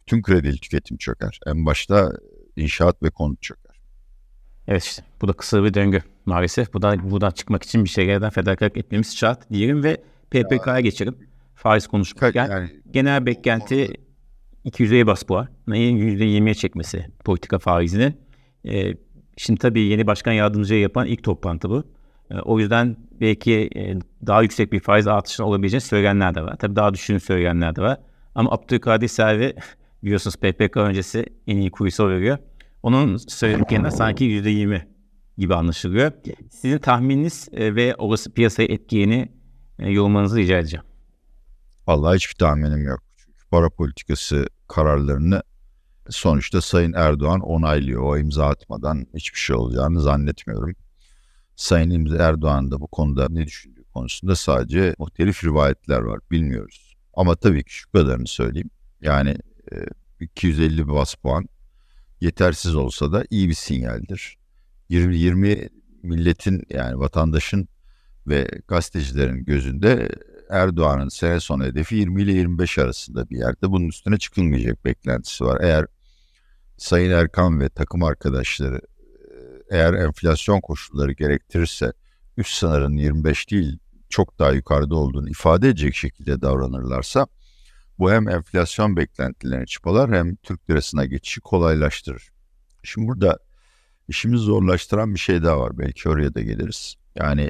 tüm 0.07 0.21
kredili 0.21 0.57
tüketim 0.57 0.97
çöker. 0.97 1.39
En 1.45 1.65
başta 1.65 2.11
inşaat 2.55 3.03
ve 3.03 3.09
konut 3.09 3.41
çöker. 3.41 3.75
Evet 4.67 4.83
işte 4.83 5.03
bu 5.21 5.27
da 5.27 5.33
kısa 5.33 5.63
bir 5.63 5.73
döngü 5.73 6.01
maalesef. 6.25 6.73
Bu 6.73 6.81
da 6.81 7.11
buradan 7.11 7.31
çıkmak 7.31 7.63
için 7.63 7.83
bir 7.83 7.89
şeylerden 7.89 8.29
fedakarlık 8.29 8.77
etmemiz 8.77 9.17
şart 9.17 9.49
diyelim 9.51 9.83
ve 9.83 9.97
PPK'ya 10.31 10.79
geçelim. 10.79 11.17
Faiz 11.55 11.87
konuşurken 11.87 12.49
yani, 12.49 12.69
genel 12.91 13.25
beklenti 13.25 13.93
200'e 14.65 15.07
bas 15.07 15.23
puan. 15.23 15.47
%20'ye 15.67 16.53
çekmesi 16.53 17.05
politika 17.25 17.59
faizini. 17.59 18.13
Ee, 18.65 18.93
şimdi 19.37 19.59
tabii 19.59 19.81
yeni 19.81 20.07
başkan 20.07 20.31
yardımcıya 20.31 20.79
yapan 20.79 21.07
ilk 21.07 21.23
toplantı 21.23 21.69
bu. 21.69 21.83
Ee, 22.31 22.35
o 22.35 22.59
yüzden 22.59 22.97
belki 23.21 23.69
e, 23.75 23.95
daha 24.27 24.41
yüksek 24.41 24.71
bir 24.71 24.79
faiz 24.79 25.07
artışının 25.07 25.47
olabileceğini 25.47 25.81
söyleyenler 25.81 26.35
de 26.35 26.41
var. 26.41 26.55
Tabii 26.59 26.75
daha 26.75 26.93
düşüğünü 26.93 27.19
söyleyenler 27.19 27.75
de 27.75 27.81
var. 27.81 27.97
Ama 28.35 28.51
Abdülkadir 28.51 29.07
Selvi 29.07 29.55
biliyorsunuz 30.03 30.35
PPK 30.35 30.77
öncesi 30.77 31.25
en 31.47 31.57
iyi 31.57 31.71
kuyusu 31.71 32.09
veriyor. 32.09 32.37
Onun 32.83 33.17
söylediklerinden 33.17 33.89
sanki 33.89 34.25
%20 34.25 34.81
gibi 35.37 35.55
anlaşılıyor. 35.55 36.11
Sizin 36.51 36.77
tahmininiz 36.77 37.49
e, 37.51 37.75
ve 37.75 37.95
olası 37.95 38.33
piyasaya 38.33 38.67
etkiyeni 38.67 39.31
e, 39.79 39.89
yorumlarınızı 39.91 40.37
rica 40.37 40.57
edeceğim. 40.57 40.85
Vallahi 41.87 42.15
hiçbir 42.15 42.35
tahminim 42.35 42.83
yok. 42.83 42.99
Çünkü 43.17 43.47
para 43.51 43.69
politikası 43.69 44.47
kararlarını 44.67 45.43
sonuçta 46.09 46.61
Sayın 46.61 46.93
Erdoğan 46.93 47.39
onaylıyor. 47.39 48.03
O 48.03 48.17
imza 48.17 48.45
atmadan 48.45 49.07
hiçbir 49.15 49.39
şey 49.39 49.55
olacağını 49.55 50.01
zannetmiyorum. 50.01 50.75
Sayın 51.55 52.15
Erdoğan 52.19 52.71
da 52.71 52.81
bu 52.81 52.87
konuda 52.87 53.27
ne 53.29 53.45
düşündüğü 53.45 53.83
konusunda 53.83 54.35
sadece 54.35 54.95
muhtelif 54.97 55.43
rivayetler 55.43 55.99
var. 55.99 56.19
Bilmiyoruz. 56.31 56.95
Ama 57.13 57.35
tabii 57.35 57.63
ki 57.63 57.73
şu 57.73 57.91
kadarını 57.91 58.27
söyleyeyim. 58.27 58.69
Yani 59.01 59.35
250 60.19 60.87
bas 60.87 61.15
puan 61.15 61.45
yetersiz 62.21 62.75
olsa 62.75 63.11
da 63.11 63.25
iyi 63.29 63.49
bir 63.49 63.53
sinyaldir. 63.53 64.37
20, 64.89 65.17
20 65.17 65.69
milletin 66.03 66.63
yani 66.69 66.99
vatandaşın 66.99 67.67
ve 68.27 68.47
gazetecilerin 68.67 69.45
gözünde 69.45 70.09
Erdoğan'ın 70.49 71.09
sene 71.09 71.39
sonu 71.39 71.63
hedefi 71.63 71.95
20 71.95 72.21
ile 72.21 72.31
25 72.31 72.77
arasında 72.77 73.29
bir 73.29 73.37
yerde. 73.37 73.71
Bunun 73.71 73.87
üstüne 73.87 74.17
çıkılmayacak 74.17 74.85
beklentisi 74.85 75.45
var. 75.45 75.61
Eğer 75.61 75.85
Sayın 76.77 77.11
Erkan 77.11 77.59
ve 77.59 77.69
takım 77.69 78.03
arkadaşları 78.03 78.81
eğer 79.69 79.93
enflasyon 79.93 80.61
koşulları 80.61 81.11
gerektirirse 81.11 81.93
üst 82.37 82.53
sınırın 82.57 82.97
25 82.97 83.51
değil 83.51 83.79
çok 84.09 84.39
daha 84.39 84.51
yukarıda 84.51 84.95
olduğunu 84.95 85.29
ifade 85.29 85.69
edecek 85.69 85.95
şekilde 85.95 86.41
davranırlarsa 86.41 87.27
bu 87.99 88.11
hem 88.11 88.29
enflasyon 88.29 88.97
beklentilerini 88.97 89.67
çıpalar 89.67 90.15
hem 90.15 90.35
Türk 90.35 90.69
lirasına 90.69 91.05
geçişi 91.05 91.41
kolaylaştırır. 91.41 92.29
Şimdi 92.83 93.07
burada 93.07 93.39
işimizi 94.07 94.43
zorlaştıran 94.43 95.13
bir 95.13 95.19
şey 95.19 95.43
daha 95.43 95.59
var. 95.59 95.77
Belki 95.77 96.09
oraya 96.09 96.33
da 96.33 96.41
geliriz. 96.41 96.95
Yani 97.15 97.49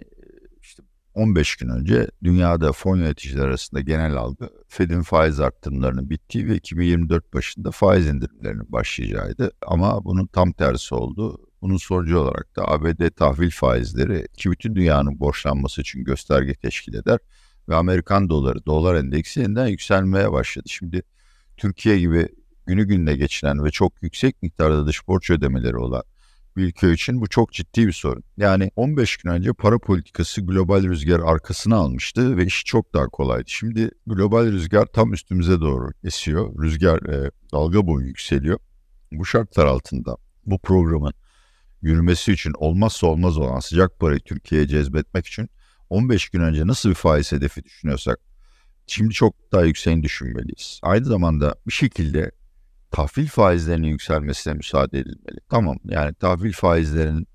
işte 0.62 0.84
15 1.14 1.56
gün 1.56 1.70
önce 1.70 2.08
dünyada 2.24 2.72
fon 2.72 2.98
yöneticiler 2.98 3.46
arasında 3.46 3.82
genel 3.82 4.16
algı 4.16 4.50
Fed'in 4.68 5.02
faiz 5.02 5.40
arttırımlarının 5.40 6.10
bittiği 6.10 6.48
ve 6.48 6.56
2024 6.56 7.34
başında 7.34 7.72
faiz 7.72 8.08
indirimlerinin 8.08 8.72
başlayacağıydı. 8.72 9.52
Ama 9.68 10.06
bunun 10.06 10.28
tam 10.28 10.52
tersi 10.52 10.96
oldu. 10.96 11.38
Bunun 11.62 11.78
sonucu 11.78 12.20
olarak 12.20 12.56
da 12.56 12.68
ABD 12.68 13.10
tahvil 13.10 13.52
faizleri 13.52 14.28
ki 14.38 14.52
bütün 14.52 14.76
dünyanın 14.76 15.20
borçlanması 15.20 15.82
için 15.82 16.04
gösterge 16.04 16.54
teşkil 16.54 16.94
eder 16.94 17.20
ve 17.70 17.76
Amerikan 17.76 18.30
doları, 18.30 18.66
dolar 18.66 18.96
endeksi 18.96 19.40
yeniden 19.40 19.68
yükselmeye 19.68 20.32
başladı. 20.32 20.70
Şimdi 20.70 21.02
Türkiye 21.58 22.00
gibi 22.00 22.30
günü 22.66 22.88
gününe 22.88 23.16
geçinen 23.16 23.66
ve 23.66 23.72
çok 23.72 24.04
yüksek 24.04 24.42
miktarda 24.42 24.88
dış 24.88 25.08
borç 25.08 25.30
ödemeleri 25.30 25.78
olan 25.78 26.04
bir 26.58 26.64
ülke 26.64 26.92
için 26.92 27.22
bu 27.22 27.28
çok 27.28 27.52
ciddi 27.54 27.88
bir 27.88 27.94
sorun. 27.94 28.24
Yani 28.38 28.72
15 28.76 29.18
gün 29.18 29.30
önce 29.30 29.54
para 29.54 29.80
politikası 29.80 30.42
global 30.42 30.84
rüzgar 30.84 31.20
arkasına 31.20 31.76
almıştı 31.76 32.38
ve 32.38 32.46
iş 32.46 32.66
çok 32.66 32.94
daha 32.94 33.06
kolaydı. 33.06 33.44
Şimdi 33.48 33.92
global 34.08 34.46
rüzgar 34.46 34.86
tam 34.86 35.14
üstümüze 35.14 35.62
doğru 35.62 35.92
esiyor. 36.04 36.64
Rüzgar 36.64 37.10
e, 37.10 37.32
dalga 37.54 37.88
boyu 37.88 38.08
yükseliyor. 38.08 38.60
Bu 39.12 39.26
şartlar 39.26 39.66
altında 39.66 40.18
bu 40.46 40.60
programın 40.60 41.14
yürümesi 41.82 42.34
için 42.34 42.54
olmazsa 42.58 43.08
olmaz 43.08 43.38
olan 43.38 43.60
sıcak 43.60 44.00
parayı 44.00 44.20
Türkiye'ye 44.20 44.68
cezbetmek 44.68 45.28
için 45.28 45.50
15 45.90 46.30
gün 46.30 46.42
önce 46.42 46.68
nasıl 46.68 46.90
bir 46.90 46.96
faiz 46.96 47.32
hedefi 47.32 47.64
düşünüyorsak 47.64 48.20
şimdi 48.88 49.14
çok 49.14 49.52
daha 49.52 49.64
yükseğini 49.64 50.04
düşünmeliyiz. 50.04 50.80
Aynı 50.84 51.06
zamanda 51.06 51.56
bir 51.68 51.74
şekilde 51.74 52.32
tahvil 52.92 53.28
faizlerinin 53.28 53.88
yükselmesine 53.88 54.54
müsaade 54.54 55.00
edilmeli. 55.00 55.40
Tamam 55.50 55.78
yani 55.86 56.14
tahvil 56.14 56.54
faizlerinin 56.54 57.28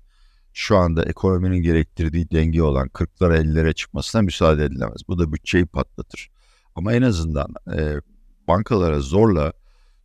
şu 0.53 0.77
anda 0.77 1.03
ekonominin 1.03 1.61
gerektirdiği 1.61 2.31
denge 2.31 2.63
olan 2.63 2.87
40'lara 2.87 3.37
50'lere 3.37 3.73
çıkmasına 3.73 4.21
müsaade 4.21 4.65
edilemez. 4.65 5.01
Bu 5.07 5.19
da 5.19 5.33
bütçeyi 5.33 5.65
patlatır. 5.65 6.29
Ama 6.75 6.93
en 6.93 7.01
azından 7.01 7.53
e, 7.77 7.95
bankalara 8.47 8.99
zorla 8.99 9.53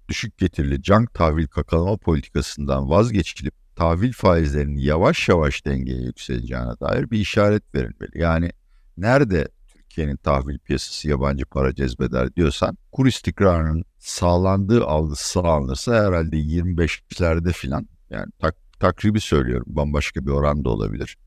düşük 0.08 0.38
getirili 0.38 0.82
cank 0.82 1.14
tahvil 1.14 1.46
kakalama 1.46 1.96
politikasından 1.96 2.90
vazgeçilip 2.90 3.54
tahvil 3.78 4.12
faizlerinin 4.12 4.78
yavaş 4.78 5.28
yavaş 5.28 5.66
dengeye 5.66 6.02
yükseleceğine 6.02 6.80
dair 6.80 7.10
bir 7.10 7.18
işaret 7.18 7.74
verilmeli. 7.74 8.18
Yani 8.20 8.50
nerede 8.96 9.48
Türkiye'nin 9.68 10.16
tahvil 10.16 10.58
piyasası 10.58 11.08
yabancı 11.08 11.46
para 11.46 11.74
cezbeder 11.74 12.34
diyorsan 12.36 12.78
kur 12.92 13.06
istikrarının 13.06 13.84
sağlandığı 13.98 14.84
algısı 14.84 15.28
sağlanırsa 15.28 16.06
herhalde 16.06 16.36
25'lerde 16.36 17.52
filan 17.52 17.88
yani 18.10 18.26
tak, 18.38 18.56
takribi 18.80 19.20
söylüyorum 19.20 19.66
bambaşka 19.68 20.26
bir 20.26 20.30
oran 20.30 20.64
da 20.64 20.68
olabilir. 20.68 21.18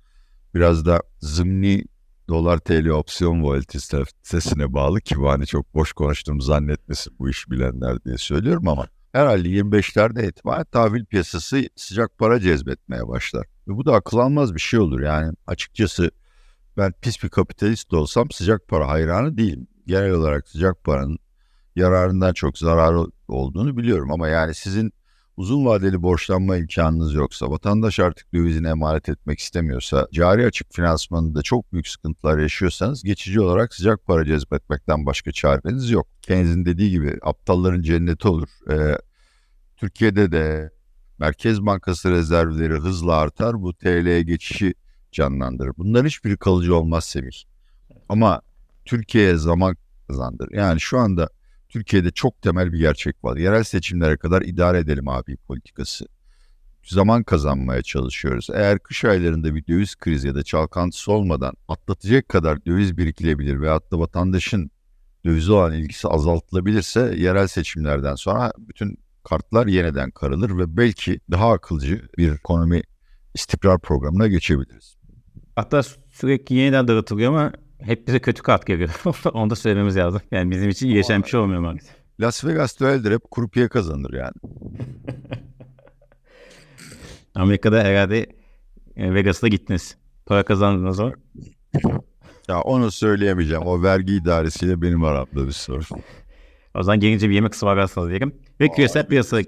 Biraz 0.55 0.85
da 0.85 1.01
zımni 1.19 1.83
dolar 2.29 2.57
TL 2.57 2.87
opsiyon 2.87 3.43
volatilitesine 3.43 4.73
bağlı 4.73 5.01
ki 5.01 5.17
bu 5.17 5.29
hani 5.29 5.45
çok 5.45 5.73
boş 5.73 5.93
konuştuğumu 5.93 6.41
zannetmesin 6.41 7.13
bu 7.19 7.29
iş 7.29 7.49
bilenler 7.49 8.03
diye 8.03 8.17
söylüyorum 8.17 8.67
ama 8.67 8.87
herhalde 9.13 9.49
25'lerde 9.49 10.29
itibaren 10.29 10.65
tahvil 10.65 11.05
piyasası 11.05 11.69
sıcak 11.75 12.17
para 12.17 12.39
cezbetmeye 12.39 13.07
başlar. 13.07 13.47
Ve 13.67 13.75
bu 13.77 13.85
da 13.85 13.93
akıl 13.93 14.17
almaz 14.17 14.55
bir 14.55 14.59
şey 14.59 14.79
olur 14.79 14.99
yani 14.99 15.33
açıkçası 15.47 16.11
ben 16.77 16.93
pis 17.01 17.23
bir 17.23 17.29
kapitalist 17.29 17.91
de 17.91 17.95
olsam 17.95 18.31
sıcak 18.31 18.67
para 18.67 18.87
hayranı 18.87 19.37
değilim. 19.37 19.67
Genel 19.87 20.11
olarak 20.11 20.47
sıcak 20.47 20.83
paranın 20.83 21.19
yararından 21.75 22.33
çok 22.33 22.57
zararı 22.57 23.05
olduğunu 23.27 23.77
biliyorum 23.77 24.11
ama 24.11 24.27
yani 24.27 24.53
sizin 24.53 24.93
uzun 25.37 25.65
vadeli 25.65 26.01
borçlanma 26.01 26.57
imkanınız 26.57 27.13
yoksa, 27.13 27.51
vatandaş 27.51 27.99
artık 27.99 28.33
dövizini 28.33 28.67
emanet 28.67 29.09
etmek 29.09 29.39
istemiyorsa, 29.39 30.07
cari 30.13 30.45
açık 30.45 30.73
finansmanında 30.73 31.41
çok 31.41 31.73
büyük 31.73 31.87
sıkıntılar 31.87 32.37
yaşıyorsanız 32.37 33.03
geçici 33.03 33.41
olarak 33.41 33.73
sıcak 33.73 34.05
para 34.05 34.25
cezbetmekten 34.25 35.05
başka 35.05 35.31
çareniz 35.31 35.89
yok. 35.89 36.07
Keynes'in 36.21 36.65
dediği 36.65 36.89
gibi 36.89 37.17
aptalların 37.21 37.81
cenneti 37.81 38.27
olur. 38.27 38.47
Ee, 38.71 38.97
Türkiye'de 39.77 40.31
de 40.31 40.71
Merkez 41.19 41.65
Bankası 41.65 42.11
rezervleri 42.11 42.73
hızla 42.73 43.15
artar. 43.15 43.61
Bu 43.61 43.73
TL'ye 43.73 44.23
geçişi 44.23 44.73
canlandırır. 45.11 45.73
Bunların 45.77 46.07
hiçbiri 46.07 46.37
kalıcı 46.37 46.75
olmaz 46.75 47.05
Semih. 47.05 47.43
Ama 48.09 48.41
Türkiye'ye 48.85 49.37
zaman 49.37 49.75
kazandır. 50.07 50.51
Yani 50.51 50.79
şu 50.79 50.99
anda 50.99 51.29
Türkiye'de 51.71 52.11
çok 52.11 52.41
temel 52.41 52.73
bir 52.73 52.79
gerçek 52.79 53.23
var. 53.23 53.37
Yerel 53.37 53.63
seçimlere 53.63 54.17
kadar 54.17 54.41
idare 54.41 54.79
edelim 54.79 55.07
abi 55.07 55.37
politikası. 55.37 56.05
Zaman 56.83 57.23
kazanmaya 57.23 57.81
çalışıyoruz. 57.81 58.47
Eğer 58.53 58.79
kış 58.79 59.05
aylarında 59.05 59.55
bir 59.55 59.67
döviz 59.67 59.95
krizi 59.95 60.27
ya 60.27 60.35
da 60.35 60.43
çalkantısı 60.43 61.11
olmadan 61.11 61.53
atlatacak 61.67 62.29
kadar 62.29 62.65
döviz 62.65 62.97
birikilebilir 62.97 63.61
ve 63.61 63.69
hatta 63.69 63.99
vatandaşın 63.99 64.71
dövize 65.25 65.51
olan 65.51 65.73
ilgisi 65.73 66.07
azaltılabilirse 66.07 67.15
yerel 67.17 67.47
seçimlerden 67.47 68.15
sonra 68.15 68.51
bütün 68.57 68.97
kartlar 69.23 69.67
yeniden 69.67 70.11
karılır 70.11 70.57
ve 70.57 70.77
belki 70.77 71.19
daha 71.31 71.51
akılcı 71.51 72.01
bir 72.17 72.31
ekonomi 72.31 72.81
istikrar 73.33 73.79
programına 73.79 74.27
geçebiliriz. 74.27 74.95
Hatta 75.55 75.83
sürekli 76.09 76.55
yeniden 76.55 76.87
dağıtılıyor 76.87 77.31
ama 77.31 77.51
hep 77.85 78.07
bize 78.07 78.19
kötü 78.19 78.41
kart 78.41 78.65
geliyor. 78.67 78.89
Onu 79.33 79.49
da 79.49 79.55
söylememiz 79.55 79.97
lazım. 79.97 80.21
Yani 80.31 80.51
bizim 80.51 80.69
için 80.69 80.87
iyileşen 80.87 81.23
bir 81.23 81.27
şey 81.27 81.39
olmuyor 81.39 81.61
maalesef. 81.61 81.95
Las 82.19 82.45
Vegas'ta 82.45 82.85
öyledir. 82.85 83.11
Hep 83.11 83.31
kurupiye 83.31 83.67
kazanır 83.67 84.13
yani. 84.13 84.33
Amerika'da 87.35 87.83
herhalde 87.83 88.25
e, 88.95 89.13
Vegas'ta 89.13 89.47
gittiniz. 89.47 89.97
Para 90.25 90.43
kazandınız 90.43 90.99
o. 90.99 91.11
Ya 92.47 92.61
onu 92.61 92.91
söyleyemeyeceğim. 92.91 93.63
O 93.63 93.83
vergi 93.83 94.13
idaresiyle 94.15 94.81
benim 94.81 95.03
aramda 95.03 95.47
bir 95.47 95.51
sorun. 95.51 95.85
O 96.75 96.83
zaman 96.83 96.99
gelince 96.99 97.29
bir 97.29 97.33
yemek 97.35 97.53
ısmarlarsanız 97.53 98.09
diyelim. 98.09 98.35
Ve 98.59 98.67
küresel 98.67 99.07
piyasaya, 99.07 99.43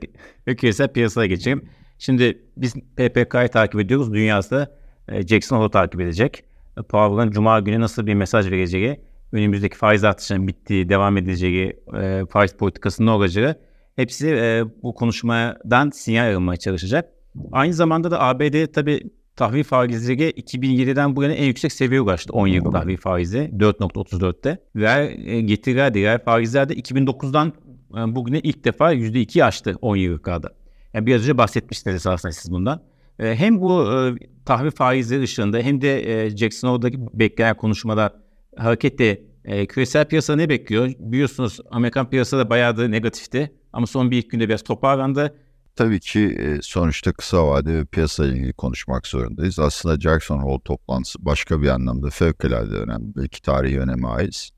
ve 0.47 0.55
küresel 0.55 0.93
piyasaya 0.93 1.27
geçelim. 1.27 1.69
Şimdi 1.97 2.41
biz 2.57 2.73
PPK'yı 2.73 3.47
takip 3.47 3.79
ediyoruz. 3.79 4.13
Dünyası 4.13 4.71
e, 5.07 5.27
Jackson 5.27 5.57
Hole 5.57 5.71
takip 5.71 6.01
edecek. 6.01 6.43
Powell'ın 6.75 7.31
Cuma 7.31 7.59
günü 7.59 7.79
nasıl 7.79 8.05
bir 8.05 8.13
mesaj 8.13 8.51
vereceği, 8.51 8.99
önümüzdeki 9.31 9.77
faiz 9.77 10.03
artışının 10.03 10.47
bittiği, 10.47 10.89
devam 10.89 11.17
edeceği, 11.17 11.79
e, 12.01 12.23
faiz 12.29 12.53
politikasının 12.53 13.07
ne 13.07 13.11
olacağı 13.11 13.55
hepsi 13.95 14.27
e, 14.27 14.63
bu 14.83 14.93
konuşmadan 14.93 15.89
sinyal 15.89 16.31
alınmaya 16.33 16.57
çalışacak. 16.57 17.09
Aynı 17.51 17.73
zamanda 17.73 18.11
da 18.11 18.21
ABD 18.21 18.65
tabii 18.73 19.01
tahvil 19.35 19.63
faizleri 19.63 20.29
2007'den 20.29 21.15
bu 21.15 21.23
yana 21.23 21.33
en 21.33 21.45
yüksek 21.45 21.71
seviyeye 21.71 22.01
ulaştı 22.01 22.33
10 22.33 22.47
yıl 22.47 22.71
tahvil 22.71 22.97
faizi 22.97 23.51
4.34'te. 23.57 24.57
Ve 24.75 25.15
e, 25.25 25.41
getiriler 25.41 25.93
diğer 25.93 26.23
faizler 26.23 26.69
de 26.69 26.73
2009'dan 26.73 27.53
e, 27.91 28.15
bugüne 28.15 28.39
ilk 28.39 28.65
defa 28.65 28.93
%2'yi 28.93 29.43
aştı 29.43 29.75
10 29.81 29.95
yıllıklarda. 29.95 30.49
Yani 30.93 31.05
biraz 31.05 31.21
önce 31.21 31.37
bahsetmiştiniz 31.37 31.95
esasında 31.95 32.31
siz 32.31 32.51
bundan. 32.51 32.81
E, 33.19 33.35
hem 33.35 33.61
bu 33.61 33.91
e, 33.93 34.15
tahvil 34.45 34.71
faizleri 34.71 35.21
ışığında 35.21 35.57
hem 35.57 35.81
de 35.81 36.23
e, 36.25 36.37
Jackson 36.37 36.69
Hole'daki 36.69 36.97
beklenen 37.13 37.57
konuşmada 37.57 38.23
hareketle 38.57 39.33
E, 39.45 39.65
küresel 39.65 40.05
piyasa 40.05 40.35
ne 40.35 40.49
bekliyor? 40.49 40.91
Biliyorsunuz 40.99 41.59
Amerikan 41.71 42.09
piyasası 42.09 42.37
da 42.37 42.49
bayağı 42.49 42.77
da 42.77 42.87
negatifti. 42.87 43.51
Ama 43.73 43.87
son 43.87 44.11
bir 44.11 44.17
iki 44.17 44.27
günde 44.27 44.49
biraz 44.49 44.63
toparlandı. 44.63 45.35
Tabii 45.75 45.99
ki 45.99 46.19
e, 46.39 46.57
sonuçta 46.61 47.13
kısa 47.13 47.47
vade 47.47 47.73
ve 47.73 47.85
piyasa 47.85 48.25
ilgili 48.25 48.53
konuşmak 48.53 49.07
zorundayız. 49.07 49.59
Aslında 49.59 49.99
Jackson 49.99 50.39
Hole 50.39 50.61
toplantısı 50.65 51.25
başka 51.25 51.61
bir 51.61 51.67
anlamda 51.67 52.09
fevkalade 52.09 52.75
önemli. 52.75 53.15
Belki 53.15 53.41
tarihi 53.41 53.79
öneme 53.79 54.07
ait. 54.07 54.49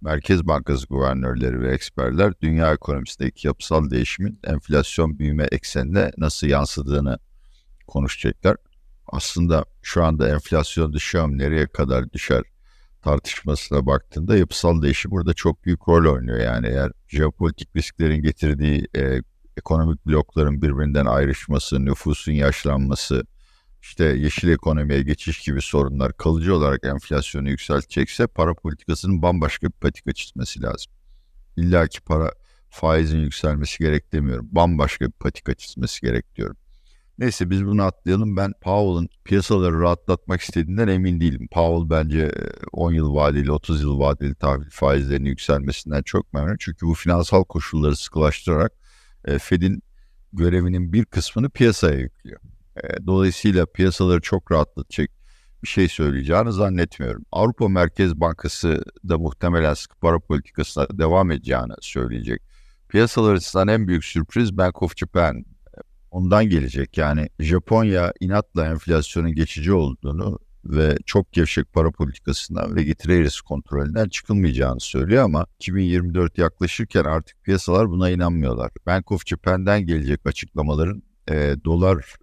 Merkez 0.00 0.46
Bankası 0.46 0.86
guvernörleri 0.86 1.60
ve 1.60 1.74
eksperler 1.74 2.32
dünya 2.40 2.72
ekonomisindeki 2.72 3.46
yapısal 3.46 3.90
değişimin 3.90 4.40
enflasyon 4.44 5.18
büyüme 5.18 5.44
eksenine 5.52 6.10
nasıl 6.18 6.46
yansıdığını 6.46 7.18
konuşacaklar. 7.86 8.56
Aslında 9.06 9.64
şu 9.82 10.04
anda 10.04 10.28
enflasyon 10.28 10.92
düşüyor 10.92 11.28
nereye 11.28 11.66
kadar 11.66 12.12
düşer 12.12 12.42
tartışmasına 13.02 13.86
baktığında 13.86 14.36
yapısal 14.36 14.82
değişim 14.82 15.10
burada 15.10 15.34
çok 15.34 15.64
büyük 15.64 15.88
rol 15.88 16.14
oynuyor. 16.14 16.38
Yani 16.38 16.66
eğer 16.66 16.92
jeopolitik 17.08 17.76
risklerin 17.76 18.22
getirdiği 18.22 18.88
e, 18.96 19.22
ekonomik 19.56 20.06
blokların 20.06 20.62
birbirinden 20.62 21.06
ayrışması, 21.06 21.84
nüfusun 21.84 22.32
yaşlanması, 22.32 23.24
işte 23.82 24.04
yeşil 24.04 24.48
ekonomiye 24.48 25.02
geçiş 25.02 25.38
gibi 25.38 25.62
sorunlar 25.62 26.16
kalıcı 26.16 26.54
olarak 26.54 26.84
enflasyonu 26.84 27.50
yükseltecekse 27.50 28.26
para 28.26 28.54
politikasının 28.54 29.22
bambaşka 29.22 29.66
bir 29.66 29.72
patika 29.72 30.12
çizmesi 30.12 30.62
lazım. 30.62 30.92
İlla 31.56 31.86
ki 31.86 32.00
para 32.00 32.30
faizin 32.70 33.18
yükselmesi 33.18 33.78
gerek 33.78 34.12
demiyorum. 34.12 34.48
Bambaşka 34.52 35.06
bir 35.06 35.12
patika 35.12 35.54
çizmesi 35.54 36.00
gerek 36.00 36.36
diyorum. 36.36 36.56
Neyse 37.18 37.50
biz 37.50 37.66
bunu 37.66 37.82
atlayalım. 37.82 38.36
Ben 38.36 38.52
Powell'ın 38.60 39.08
piyasaları 39.24 39.80
rahatlatmak 39.80 40.40
istediğinden 40.40 40.88
emin 40.88 41.20
değilim. 41.20 41.48
Powell 41.52 41.90
bence 41.90 42.32
10 42.72 42.92
e, 42.92 42.96
yıl 42.96 43.14
vadeli, 43.14 43.52
30 43.52 43.82
yıl 43.82 43.98
vadeli 43.98 44.34
tahvil 44.34 44.70
faizlerinin 44.70 45.28
yükselmesinden 45.28 46.02
çok 46.02 46.32
memnun. 46.32 46.56
Çünkü 46.58 46.86
bu 46.86 46.94
finansal 46.94 47.44
koşulları 47.44 47.96
sıkılaştırarak 47.96 48.72
e, 49.24 49.38
Fed'in 49.38 49.82
görevinin 50.32 50.92
bir 50.92 51.04
kısmını 51.04 51.50
piyasaya 51.50 51.98
yüklüyor. 51.98 52.40
E, 52.76 53.06
dolayısıyla 53.06 53.66
piyasaları 53.66 54.20
çok 54.20 54.52
rahatlatacak 54.52 55.10
bir 55.62 55.68
şey 55.68 55.88
söyleyeceğini 55.88 56.52
zannetmiyorum. 56.52 57.24
Avrupa 57.32 57.68
Merkez 57.68 58.20
Bankası 58.20 58.84
da 59.08 59.18
muhtemelen 59.18 59.74
sıkı 59.74 59.98
para 59.98 60.18
politikasına 60.18 60.86
devam 60.98 61.30
edeceğini 61.30 61.72
söyleyecek. 61.80 62.42
Piyasalar 62.88 63.34
açısından 63.34 63.68
en 63.68 63.88
büyük 63.88 64.04
sürpriz 64.04 64.56
Bank 64.56 64.82
of 64.82 64.96
Japan 64.96 65.44
ondan 66.14 66.48
gelecek. 66.48 66.98
Yani 66.98 67.28
Japonya 67.40 68.12
inatla 68.20 68.66
enflasyonun 68.66 69.34
geçici 69.34 69.72
olduğunu 69.72 70.38
ve 70.64 70.96
çok 71.06 71.32
gevşek 71.32 71.72
para 71.72 71.90
politikasından 71.90 72.76
ve 72.76 72.82
getiri 72.82 73.12
eğrisi 73.12 73.42
kontrolünden 73.42 74.08
çıkılmayacağını 74.08 74.80
söylüyor 74.80 75.24
ama 75.24 75.46
2024 75.58 76.38
yaklaşırken 76.38 77.04
artık 77.04 77.44
piyasalar 77.44 77.90
buna 77.90 78.10
inanmıyorlar. 78.10 78.70
Bank 78.86 79.12
of 79.12 79.26
Japan'den 79.26 79.86
gelecek 79.86 80.20
açıklamaların 80.26 81.02
e, 81.30 81.56
dolar 81.64 82.14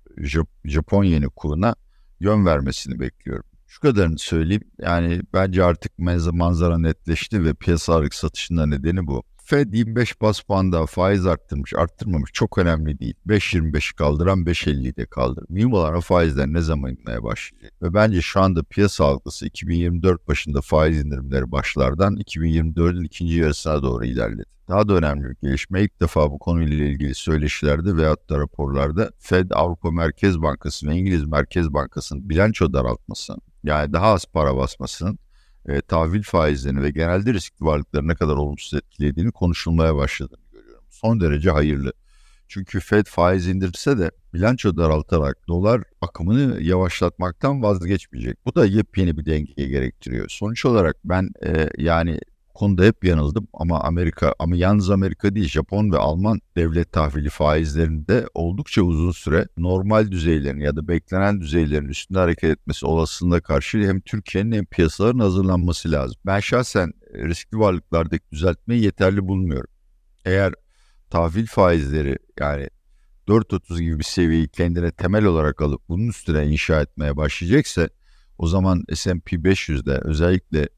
Japon 0.65 1.03
yeni 1.03 1.29
kuruna 1.29 1.75
yön 2.19 2.45
vermesini 2.45 2.99
bekliyorum. 2.99 3.45
Şu 3.67 3.81
kadarını 3.81 4.19
söyleyeyim. 4.19 4.63
Yani 4.79 5.21
bence 5.33 5.63
artık 5.63 5.99
manzara 6.31 6.77
netleşti 6.77 7.43
ve 7.43 7.53
piyasa 7.53 8.03
satışında 8.11 8.65
nedeni 8.65 9.07
bu. 9.07 9.23
Fed 9.51 9.73
25 9.73 10.21
bas 10.21 10.41
puan 10.41 10.71
daha 10.71 10.85
faiz 10.85 11.25
arttırmış, 11.25 11.73
arttırmamış 11.73 12.31
çok 12.33 12.57
önemli 12.57 12.99
değil. 12.99 13.13
5.25'i 13.27 13.95
kaldıran 13.95 14.39
5.50'yi 14.39 14.95
de 14.95 15.05
kaldır. 15.05 15.45
Mühim 15.49 15.73
olan 15.73 15.99
faizler 15.99 16.47
ne 16.47 16.61
zaman 16.61 16.91
inmeye 16.91 17.23
başlayacak? 17.23 17.73
Ve 17.81 17.93
bence 17.93 18.21
şu 18.21 18.41
anda 18.41 18.63
piyasa 18.63 19.05
algısı 19.05 19.45
2024 19.45 20.27
başında 20.27 20.61
faiz 20.61 21.05
indirimleri 21.05 21.51
başlardan 21.51 22.15
2024'ün 22.15 23.03
ikinci 23.03 23.35
yarısına 23.35 23.83
doğru 23.83 24.05
ilerledi. 24.05 24.49
Daha 24.69 24.87
da 24.87 24.93
önemli 24.93 25.29
bir 25.29 25.35
gelişme 25.41 25.83
ilk 25.83 26.01
defa 26.01 26.31
bu 26.31 26.39
konuyla 26.39 26.85
ilgili 26.85 27.15
söyleşilerde 27.15 27.95
veyahut 27.95 28.29
da 28.29 28.39
raporlarda 28.39 29.11
Fed, 29.19 29.51
Avrupa 29.53 29.91
Merkez 29.91 30.41
Bankası 30.41 30.87
ve 30.87 30.95
İngiliz 30.95 31.25
Merkez 31.25 31.73
Bankası'nın 31.73 32.29
bilanço 32.29 32.73
daraltması 32.73 33.33
yani 33.63 33.93
daha 33.93 34.07
az 34.13 34.25
para 34.25 34.57
basmasının 34.57 35.19
e, 35.67 35.81
tahvil 35.81 36.23
faizlerini 36.23 36.81
ve 36.81 36.89
genelde 36.89 37.33
riskli 37.33 37.65
varlıkları 37.65 38.07
ne 38.07 38.15
kadar 38.15 38.35
olumsuz 38.35 38.73
etkilediğini 38.73 39.31
konuşulmaya 39.31 39.95
başladığını 39.95 40.51
görüyorum. 40.51 40.85
Son 40.89 41.21
derece 41.21 41.51
hayırlı. 41.51 41.93
Çünkü 42.47 42.79
Fed 42.79 43.05
faiz 43.05 43.47
indirse 43.47 43.97
de 43.97 44.11
bilanço 44.33 44.77
daraltarak 44.77 45.47
dolar 45.47 45.81
akımını 46.01 46.61
yavaşlatmaktan 46.61 47.63
vazgeçmeyecek. 47.63 48.45
Bu 48.45 48.55
da 48.55 48.65
yepyeni 48.65 49.17
bir 49.17 49.25
dengeye 49.25 49.67
gerektiriyor. 49.67 50.29
Sonuç 50.29 50.65
olarak 50.65 50.97
ben 51.05 51.29
e, 51.45 51.69
yani 51.77 52.19
konuda 52.61 52.83
hep 52.83 53.05
yanıldım 53.05 53.47
ama 53.53 53.79
Amerika 53.79 54.35
ama 54.39 54.55
yalnız 54.55 54.89
Amerika 54.89 55.35
değil 55.35 55.47
Japon 55.47 55.91
ve 55.91 55.97
Alman 55.97 56.39
devlet 56.55 56.91
tahvili 56.91 57.29
faizlerinde 57.29 58.25
oldukça 58.33 58.81
uzun 58.81 59.11
süre 59.11 59.47
normal 59.57 60.11
düzeylerin 60.11 60.59
ya 60.59 60.75
da 60.75 60.87
beklenen 60.87 61.41
düzeylerin 61.41 61.87
üstünde 61.87 62.19
hareket 62.19 62.49
etmesi 62.49 62.85
olasılığına 62.85 63.41
karşı 63.41 63.77
hem 63.77 64.01
Türkiye'nin 64.01 64.51
hem 64.51 64.65
piyasaların 64.65 65.19
hazırlanması 65.19 65.91
lazım. 65.91 66.17
Ben 66.25 66.39
şahsen 66.39 66.93
riskli 67.13 67.59
varlıklardaki 67.59 68.23
düzeltmeyi 68.31 68.83
yeterli 68.83 69.27
bulmuyorum. 69.27 69.71
Eğer 70.25 70.53
tahvil 71.09 71.45
faizleri 71.45 72.17
yani 72.39 72.69
4.30 73.27 73.81
gibi 73.81 73.99
bir 73.99 74.03
seviyeyi 74.03 74.47
kendine 74.47 74.91
temel 74.91 75.25
olarak 75.25 75.61
alıp 75.61 75.81
bunun 75.89 76.07
üstüne 76.07 76.47
inşa 76.47 76.81
etmeye 76.81 77.17
başlayacaksa 77.17 77.89
o 78.37 78.47
zaman 78.47 78.83
S&P 78.93 79.35
500'de 79.35 79.99
özellikle 80.03 80.69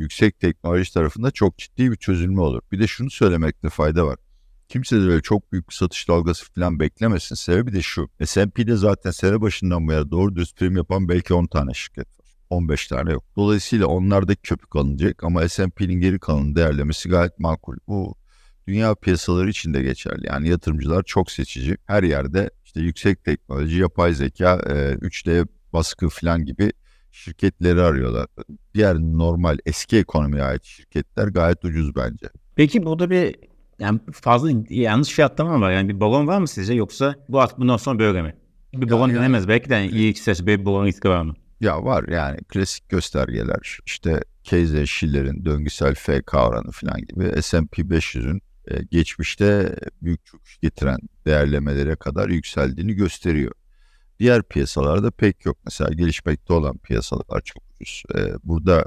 yüksek 0.00 0.40
teknoloji 0.40 0.94
tarafında 0.94 1.30
çok 1.30 1.58
ciddi 1.58 1.90
bir 1.90 1.96
çözülme 1.96 2.40
olur. 2.40 2.60
Bir 2.72 2.80
de 2.80 2.86
şunu 2.86 3.10
söylemekte 3.10 3.68
fayda 3.68 4.06
var. 4.06 4.16
Kimse 4.68 4.96
de 4.96 5.00
öyle 5.00 5.22
çok 5.22 5.52
büyük 5.52 5.68
bir 5.68 5.74
satış 5.74 6.08
dalgası 6.08 6.52
falan 6.52 6.80
beklemesin. 6.80 7.34
Sebebi 7.34 7.72
de 7.72 7.82
şu. 7.82 8.08
S&P'de 8.24 8.76
zaten 8.76 9.10
sene 9.10 9.40
başından 9.40 9.88
bu 9.88 9.92
yana 9.92 10.10
doğru 10.10 10.36
düz 10.36 10.54
prim 10.54 10.76
yapan 10.76 11.08
belki 11.08 11.34
10 11.34 11.46
tane 11.46 11.74
şirket 11.74 12.06
var. 12.06 12.26
15 12.50 12.86
tane 12.86 13.12
yok. 13.12 13.24
Dolayısıyla 13.36 13.86
onlarda 13.86 14.34
köpük 14.34 14.76
alınacak 14.76 15.24
ama 15.24 15.48
S&P'nin 15.48 16.00
geri 16.00 16.18
kalanı 16.18 16.54
değerlemesi 16.54 17.08
gayet 17.08 17.38
makul. 17.38 17.76
Bu 17.88 18.14
dünya 18.68 18.94
piyasaları 18.94 19.50
için 19.50 19.74
de 19.74 19.82
geçerli. 19.82 20.26
Yani 20.26 20.48
yatırımcılar 20.48 21.02
çok 21.02 21.30
seçici. 21.30 21.76
Her 21.86 22.02
yerde 22.02 22.50
işte 22.64 22.80
yüksek 22.80 23.24
teknoloji, 23.24 23.78
yapay 23.78 24.14
zeka, 24.14 24.54
3D 24.56 25.46
baskı 25.72 26.08
falan 26.08 26.44
gibi 26.44 26.72
şirketleri 27.12 27.82
arıyorlar. 27.82 28.26
Diğer 28.74 28.96
normal 28.96 29.58
eski 29.66 29.98
ekonomiye 29.98 30.42
ait 30.42 30.64
şirketler 30.64 31.28
gayet 31.28 31.64
ucuz 31.64 31.96
bence. 31.96 32.26
Peki 32.56 32.84
burada 32.84 33.10
bir 33.10 33.36
yani 33.78 34.00
fazla 34.12 34.50
yanlış 34.68 35.08
fiyatlama 35.08 35.60
var. 35.60 35.72
Yani 35.72 35.88
bir 35.88 36.00
balon 36.00 36.26
var 36.26 36.38
mı 36.38 36.48
sizce 36.48 36.74
yoksa 36.74 37.14
bu 37.28 37.40
artık 37.40 37.58
bundan 37.58 37.76
sonra 37.76 37.98
böyle 37.98 38.22
mi? 38.22 38.36
Bir 38.74 38.90
balon 38.90 39.08
yani, 39.08 39.18
denemez. 39.18 39.48
Belki 39.48 39.70
de 39.70 39.74
yani 39.74 39.88
iyi 39.88 40.10
ikisi 40.10 40.46
bir 40.46 40.64
balon 40.64 40.86
riski 40.86 41.08
var 41.08 41.22
mı? 41.22 41.34
Ya 41.60 41.84
var 41.84 42.08
yani 42.08 42.38
klasik 42.48 42.88
göstergeler 42.88 43.78
işte 43.86 44.20
Keynes 44.44 44.88
Schiller'in 44.88 45.44
döngüsel 45.44 45.94
F 45.94 46.22
kavramı 46.22 46.70
falan 46.70 47.00
gibi 47.00 47.42
S&P 47.42 47.82
500'ün 47.82 48.40
e, 48.68 48.82
geçmişte 48.90 49.76
büyük 50.02 50.26
çöküş 50.26 50.58
getiren 50.58 50.98
değerlemelere 51.26 51.96
kadar 51.96 52.28
yükseldiğini 52.28 52.92
gösteriyor. 52.92 53.52
Diğer 54.20 54.42
piyasalarda 54.42 55.10
pek 55.10 55.44
yok. 55.46 55.58
Mesela 55.64 55.90
gelişmekte 55.90 56.52
olan 56.52 56.78
piyasalar 56.78 57.40
çok 57.44 57.62
ucuz. 57.80 58.02
Ee, 58.14 58.32
burada 58.44 58.84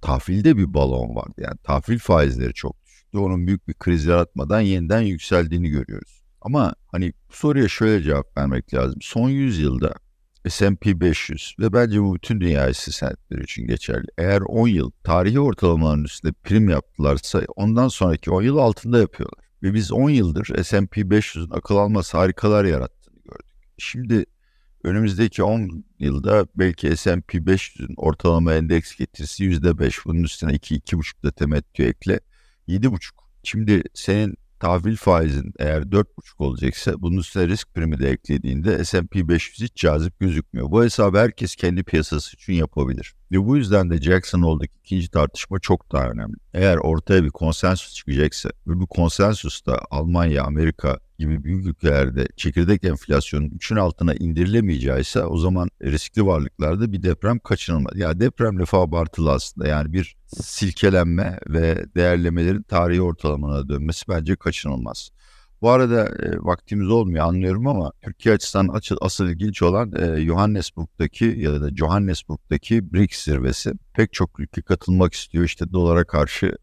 tahvilde 0.00 0.56
bir 0.56 0.74
balon 0.74 1.16
vardı. 1.16 1.34
Yani 1.38 1.56
tahvil 1.64 1.98
faizleri 1.98 2.54
çok 2.54 2.84
düşüktü. 2.84 3.18
Onun 3.18 3.46
büyük 3.46 3.68
bir 3.68 3.74
kriz 3.74 4.04
yaratmadan 4.04 4.60
yeniden 4.60 5.00
yükseldiğini 5.00 5.68
görüyoruz. 5.68 6.22
Ama 6.40 6.74
hani 6.92 7.12
bu 7.30 7.36
soruya 7.36 7.68
şöyle 7.68 8.02
cevap 8.02 8.36
vermek 8.36 8.74
lazım. 8.74 8.98
Son 9.00 9.28
100 9.28 9.58
yılda 9.58 9.94
S&P 10.48 11.00
500 11.00 11.54
ve 11.58 11.72
bence 11.72 12.02
bu 12.02 12.14
bütün 12.14 12.40
dünya 12.40 12.68
hisse 12.68 12.92
senetleri 12.92 13.42
için 13.42 13.66
geçerli. 13.66 14.06
Eğer 14.18 14.40
10 14.40 14.68
yıl 14.68 14.90
tarihi 15.04 15.40
ortalamaların 15.40 16.04
üstünde 16.04 16.32
prim 16.32 16.68
yaptılarsa 16.68 17.42
ondan 17.56 17.88
sonraki 17.88 18.30
10 18.30 18.42
yıl 18.42 18.56
altında 18.56 18.98
yapıyorlar. 18.98 19.44
Ve 19.62 19.74
biz 19.74 19.92
10 19.92 20.10
yıldır 20.10 20.64
S&P 20.64 21.00
500'ün 21.00 21.50
akıl 21.50 21.76
alması 21.76 22.16
harikalar 22.16 22.64
yarattığını 22.64 23.18
gördük. 23.24 23.46
Şimdi 23.78 24.24
Önümüzdeki 24.84 25.42
10 25.42 25.84
yılda 25.98 26.46
belki 26.54 26.96
S&P 26.96 27.38
500'ün 27.38 27.94
ortalama 27.96 28.54
endeks 28.54 28.96
getirisi 28.96 29.44
%5. 29.44 30.04
Bunun 30.04 30.22
üstüne 30.22 30.52
2-2,5 30.52 31.22
da 31.22 31.30
temettü 31.30 31.82
ekle. 31.82 32.20
7,5. 32.68 32.98
Şimdi 33.42 33.82
senin 33.94 34.36
tahvil 34.60 34.96
faizin 34.96 35.52
eğer 35.58 35.82
4,5 35.82 36.04
olacaksa 36.38 37.02
bunun 37.02 37.18
üstüne 37.18 37.48
risk 37.48 37.74
primi 37.74 37.98
de 37.98 38.10
eklediğinde 38.10 38.84
S&P 38.84 39.28
500 39.28 39.60
hiç 39.60 39.76
cazip 39.76 40.20
gözükmüyor. 40.20 40.70
Bu 40.70 40.84
hesabı 40.84 41.18
herkes 41.18 41.56
kendi 41.56 41.82
piyasası 41.82 42.36
için 42.36 42.52
yapabilir. 42.52 43.14
Ve 43.32 43.46
bu 43.46 43.56
yüzden 43.56 43.90
de 43.90 43.98
Jackson 43.98 44.42
Hole'daki 44.42 44.72
ikinci 44.84 45.10
tartışma 45.10 45.58
çok 45.58 45.92
daha 45.92 46.10
önemli. 46.10 46.36
Eğer 46.54 46.76
ortaya 46.76 47.24
bir 47.24 47.30
konsensus 47.30 47.94
çıkacaksa 47.94 48.50
ve 48.66 48.80
bu 48.80 48.86
konsensusta 48.86 49.80
Almanya, 49.90 50.44
Amerika, 50.44 50.98
gibi 51.20 51.44
büyük 51.44 51.66
ülkelerde 51.66 52.28
çekirdek 52.36 52.84
enflasyonun 52.84 53.48
3'ün 53.48 53.76
altına 53.76 54.14
indirilemeyeceği 54.14 55.00
ise 55.00 55.24
o 55.24 55.36
zaman 55.36 55.70
riskli 55.82 56.26
varlıklarda 56.26 56.92
bir 56.92 57.02
deprem 57.02 57.38
kaçınılmaz. 57.38 57.96
Ya 57.96 58.20
deprem 58.20 58.58
lafı 58.58 58.76
abartılı 58.76 59.32
aslında. 59.32 59.68
Yani 59.68 59.92
bir 59.92 60.16
silkelenme 60.26 61.38
ve 61.48 61.84
değerlemelerin 61.96 62.62
tarihi 62.62 63.02
ortalamana 63.02 63.68
dönmesi 63.68 64.08
bence 64.08 64.36
kaçınılmaz. 64.36 65.10
Bu 65.62 65.70
arada 65.70 66.04
e, 66.04 66.38
vaktimiz 66.38 66.88
olmuyor 66.90 67.26
anlıyorum 67.26 67.66
ama 67.66 67.92
Türkiye 68.02 68.34
açısından 68.34 68.68
açı, 68.68 68.96
asıl 69.00 69.28
ilginç 69.28 69.62
olan 69.62 69.92
e, 69.92 70.20
Johannesburg'daki 70.26 71.24
ya 71.24 71.60
da 71.60 71.76
Johannesburg'daki 71.76 72.92
BRICS 72.92 73.24
zirvesi. 73.24 73.72
Pek 73.94 74.12
çok 74.12 74.40
ülke 74.40 74.62
katılmak 74.62 75.14
istiyor 75.14 75.44
işte 75.44 75.72
dolara 75.72 76.04
karşı 76.04 76.56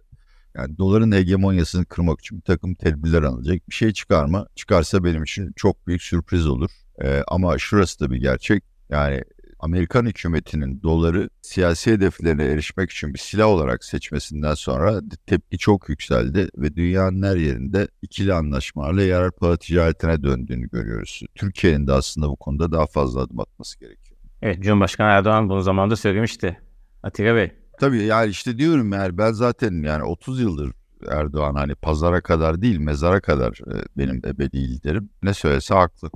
yani 0.55 0.77
doların 0.77 1.11
hegemonyasını 1.11 1.85
kırmak 1.85 2.19
için 2.19 2.37
bir 2.37 2.43
takım 2.43 2.75
tedbirler 2.75 3.23
alınacak. 3.23 3.69
Bir 3.69 3.73
şey 3.75 3.93
çıkar 3.93 4.25
mı? 4.25 4.47
Çıkarsa 4.55 5.03
benim 5.03 5.23
için 5.23 5.53
çok 5.55 5.87
büyük 5.87 6.01
sürpriz 6.01 6.47
olur. 6.47 6.71
E, 7.03 7.23
ama 7.27 7.57
şurası 7.57 7.99
da 7.99 8.11
bir 8.11 8.17
gerçek. 8.17 8.63
Yani 8.89 9.23
Amerikan 9.59 10.05
hükümetinin 10.05 10.81
doları 10.83 11.29
siyasi 11.41 11.91
hedeflerine 11.91 12.43
erişmek 12.43 12.91
için 12.91 13.13
bir 13.13 13.19
silah 13.19 13.47
olarak 13.47 13.83
seçmesinden 13.83 14.53
sonra 14.53 15.01
tepki 15.25 15.57
çok 15.57 15.89
yükseldi 15.89 16.49
ve 16.57 16.75
dünyanın 16.75 17.23
her 17.23 17.35
yerinde 17.35 17.87
ikili 18.01 18.33
anlaşmalarla 18.33 19.03
yarar 19.03 19.31
para 19.31 19.57
ticaretine 19.57 20.23
döndüğünü 20.23 20.69
görüyoruz. 20.69 21.21
Türkiye'nin 21.35 21.87
de 21.87 21.93
aslında 21.93 22.29
bu 22.29 22.35
konuda 22.35 22.71
daha 22.71 22.85
fazla 22.85 23.21
adım 23.21 23.39
atması 23.39 23.79
gerekiyor. 23.79 24.17
Evet 24.41 24.63
Cumhurbaşkanı 24.63 25.07
Erdoğan 25.07 25.49
bunu 25.49 25.61
zamanında 25.61 25.95
söylemişti. 25.95 26.59
Atilla 27.03 27.35
Bey. 27.35 27.51
Tabii 27.79 28.03
yani 28.03 28.29
işte 28.29 28.57
diyorum 28.57 28.93
yani 28.93 29.17
ben 29.17 29.31
zaten 29.31 29.83
yani 29.83 30.03
30 30.03 30.41
yıldır 30.41 30.71
Erdoğan 31.07 31.55
hani 31.55 31.75
pazara 31.75 32.21
kadar 32.21 32.61
değil 32.61 32.77
mezara 32.77 33.19
kadar 33.19 33.51
e, 33.51 33.83
benim 33.97 34.21
ebedi 34.25 34.69
liderim. 34.69 35.09
Ne 35.23 35.33
söylese 35.33 35.73
haklı. 35.73 36.09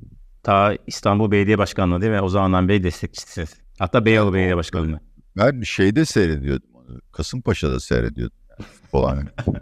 Ta 0.44 0.78
İstanbul 0.88 1.32
Belediye 1.32 1.58
Başkanlığı 1.58 2.02
değil 2.02 2.12
mi? 2.12 2.22
O 2.22 2.30
zamandan 2.30 2.70
beri 2.70 2.84
destekçisiniz. 2.84 3.54
Hatta 3.80 4.06
Beyoğlu 4.06 4.34
Belediye 4.34 4.58
Başkanlığı. 4.58 5.00
Ben 5.38 5.62
şeyde 5.62 6.06
seyrediyordum 6.06 6.70
onu. 6.74 7.00
Kasımpaşa'da 7.12 7.80
seyrediyordum. 7.80 8.38
Yani. 8.94 9.30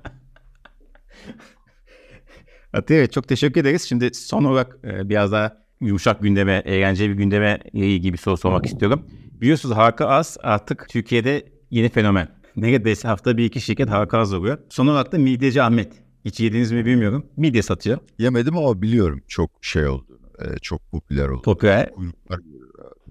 Atilla 2.74 3.08
çok 3.08 3.28
teşekkür 3.28 3.62
ederiz. 3.62 3.82
Şimdi 3.82 4.14
son 4.14 4.44
olarak 4.44 4.78
e, 4.84 5.10
biraz 5.10 5.32
daha 5.32 5.58
yumuşak 5.82 6.22
gündeme, 6.22 6.62
eğlenceli 6.66 7.10
bir 7.10 7.16
gündeme 7.16 7.60
ilgili 7.74 8.14
bir 8.14 8.18
soru 8.18 8.38
sormak 8.38 8.66
istiyorum. 8.66 9.06
Biliyorsunuz 9.42 9.76
halka 9.76 10.08
az 10.08 10.38
artık 10.44 10.90
Türkiye'de 10.90 11.46
yeni 11.72 11.90
fenomen. 11.90 12.40
Neredeyse 12.56 13.08
hafta 13.08 13.38
bir 13.38 13.46
iki 13.46 13.62
şirket 13.62 13.90
halka 13.90 14.18
az 14.18 14.34
oluyor. 14.34 14.58
Son 14.70 14.88
olarak 14.88 15.12
da 15.12 15.18
Midyeci 15.18 15.62
Ahmet. 15.62 15.94
Hiç 16.26 16.40
yediniz 16.40 16.72
mi 16.72 16.86
bilmiyorum. 16.86 17.26
Midye 17.38 17.62
satıyor. 17.62 17.98
Yemedim 18.18 18.58
ama 18.58 18.82
biliyorum 18.82 19.22
çok 19.28 19.52
şey 19.62 19.88
oldu 19.88 20.19
e, 20.42 20.58
çok 20.62 20.92
popüler 20.92 21.30
oldu. 21.30 21.42
Popüler. 21.42 21.90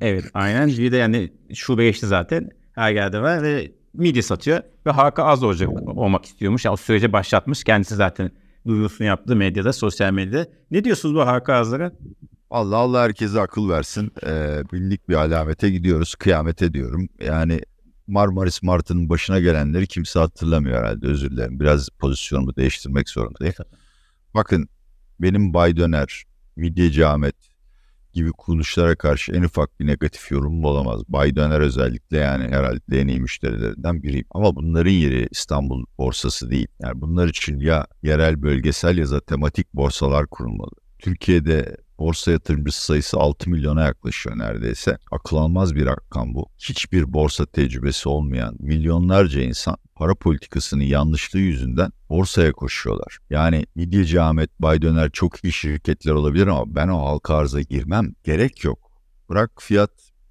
Evet 0.00 0.24
aynen. 0.34 0.68
Bir 0.68 0.92
de 0.92 0.96
yani 0.96 1.32
şube 1.54 1.84
geçti 1.84 2.06
zaten. 2.06 2.50
Her 2.72 2.92
yerde 2.92 3.20
var 3.20 3.42
ve 3.42 3.72
midye 3.94 4.22
satıyor. 4.22 4.62
Ve 4.86 4.90
halka 4.90 5.24
az 5.24 5.42
olacak 5.42 5.68
olmak 5.86 6.24
istiyormuş. 6.24 6.64
Yani 6.64 6.72
o 6.72 6.76
sürece 6.76 7.12
başlatmış. 7.12 7.64
Kendisi 7.64 7.94
zaten 7.94 8.30
duyurusunu 8.66 9.06
yaptı 9.06 9.36
medyada, 9.36 9.72
sosyal 9.72 10.12
medyada. 10.12 10.46
Ne 10.70 10.84
diyorsunuz 10.84 11.14
bu 11.14 11.20
halka 11.20 11.54
azlara? 11.54 11.92
Allah 12.50 12.76
Allah 12.76 13.02
herkese 13.02 13.40
akıl 13.40 13.68
versin. 13.68 14.12
Ee, 14.26 14.62
binlik 14.72 15.08
bir 15.08 15.14
alamete 15.14 15.70
gidiyoruz. 15.70 16.14
Kıyamete 16.14 16.74
diyorum. 16.74 17.08
Yani 17.20 17.60
Marmaris 18.06 18.62
Martı'nın 18.62 19.08
başına 19.08 19.40
gelenleri 19.40 19.86
kimse 19.86 20.18
hatırlamıyor 20.18 20.78
herhalde. 20.78 21.06
Özür 21.06 21.30
dilerim. 21.30 21.60
Biraz 21.60 21.88
pozisyonumu 21.88 22.56
değiştirmek 22.56 23.08
zorundayım. 23.08 23.54
Bakın 24.34 24.68
benim 25.20 25.54
Bay 25.54 25.76
Döner, 25.76 26.24
Midyeci 26.58 27.06
Ahmet 27.06 27.36
gibi 28.12 28.32
kuruluşlara 28.32 28.96
karşı 28.96 29.32
en 29.32 29.42
ufak 29.42 29.80
bir 29.80 29.86
negatif 29.86 30.30
yorum 30.30 30.64
olamaz. 30.64 31.02
Bay 31.08 31.32
özellikle 31.36 32.16
yani 32.16 32.44
herhalde 32.44 33.00
en 33.00 33.08
iyi 33.08 33.20
müşterilerinden 33.20 34.02
biriyim. 34.02 34.26
Ama 34.30 34.56
bunların 34.56 34.90
yeri 34.90 35.28
İstanbul 35.30 35.84
borsası 35.98 36.50
değil. 36.50 36.68
Yani 36.80 37.00
bunlar 37.00 37.28
için 37.28 37.60
ya 37.60 37.86
yerel 38.02 38.42
bölgesel 38.42 38.98
ya 38.98 39.10
da 39.10 39.20
tematik 39.20 39.74
borsalar 39.74 40.26
kurulmalı. 40.26 40.87
Türkiye'de 40.98 41.76
borsa 41.98 42.30
yatırımcısı 42.30 42.84
sayısı 42.84 43.18
6 43.18 43.50
milyona 43.50 43.82
yaklaşıyor 43.82 44.38
neredeyse. 44.38 44.98
Akıl 45.10 45.36
almaz 45.36 45.74
bir 45.74 45.86
rakam 45.86 46.34
bu. 46.34 46.46
Hiçbir 46.58 47.12
borsa 47.12 47.46
tecrübesi 47.46 48.08
olmayan 48.08 48.56
milyonlarca 48.58 49.40
insan 49.40 49.76
para 49.94 50.14
politikasının 50.14 50.84
yanlışlığı 50.84 51.38
yüzünden 51.38 51.92
borsaya 52.08 52.52
koşuyorlar. 52.52 53.18
Yani 53.30 53.66
Midyeci 53.74 54.20
Ahmet, 54.20 54.50
Baydöner 54.60 55.10
çok 55.10 55.44
iyi 55.44 55.52
şirketler 55.52 56.12
olabilir 56.12 56.46
ama 56.46 56.74
ben 56.74 56.88
o 56.88 56.98
halka 57.06 57.34
arıza 57.34 57.60
girmem. 57.60 58.14
Gerek 58.24 58.64
yok. 58.64 58.78
Bırak 59.30 59.50
fiyat 59.62 59.90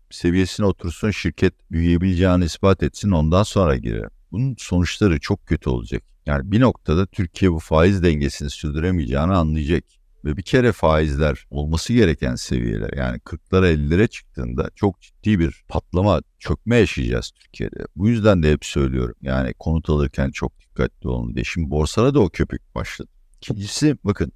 seviyesine 0.09 0.65
otursun 0.65 1.11
şirket 1.11 1.53
büyüyebileceğini 1.71 2.45
ispat 2.45 2.83
etsin 2.83 3.11
ondan 3.11 3.43
sonra 3.43 3.75
girerim. 3.75 4.09
Bunun 4.31 4.55
sonuçları 4.59 5.19
çok 5.19 5.45
kötü 5.45 5.69
olacak. 5.69 6.03
Yani 6.25 6.51
bir 6.51 6.61
noktada 6.61 7.05
Türkiye 7.05 7.51
bu 7.51 7.59
faiz 7.59 8.03
dengesini 8.03 8.49
sürdüremeyeceğini 8.49 9.33
anlayacak. 9.33 9.83
Ve 10.27 10.37
bir 10.37 10.41
kere 10.41 10.71
faizler 10.71 11.47
olması 11.49 11.93
gereken 11.93 12.35
seviyeler 12.35 12.89
yani 12.97 13.17
40'lara 13.17 13.73
50'lere 13.73 14.07
çıktığında 14.07 14.69
çok 14.75 15.01
ciddi 15.01 15.39
bir 15.39 15.63
patlama, 15.67 16.21
çökme 16.39 16.77
yaşayacağız 16.77 17.31
Türkiye'de. 17.31 17.85
Bu 17.95 18.09
yüzden 18.09 18.43
de 18.43 18.51
hep 18.51 18.65
söylüyorum 18.65 19.15
yani 19.21 19.53
konut 19.53 19.89
alırken 19.89 20.31
çok 20.31 20.59
dikkatli 20.59 21.09
olun 21.09 21.35
diye. 21.35 21.43
Şimdi 21.43 21.69
borsada 21.69 22.13
da 22.13 22.19
o 22.19 22.29
köpük 22.29 22.75
başladı. 22.75 23.09
İkincisi 23.37 23.97
bakın 24.03 24.31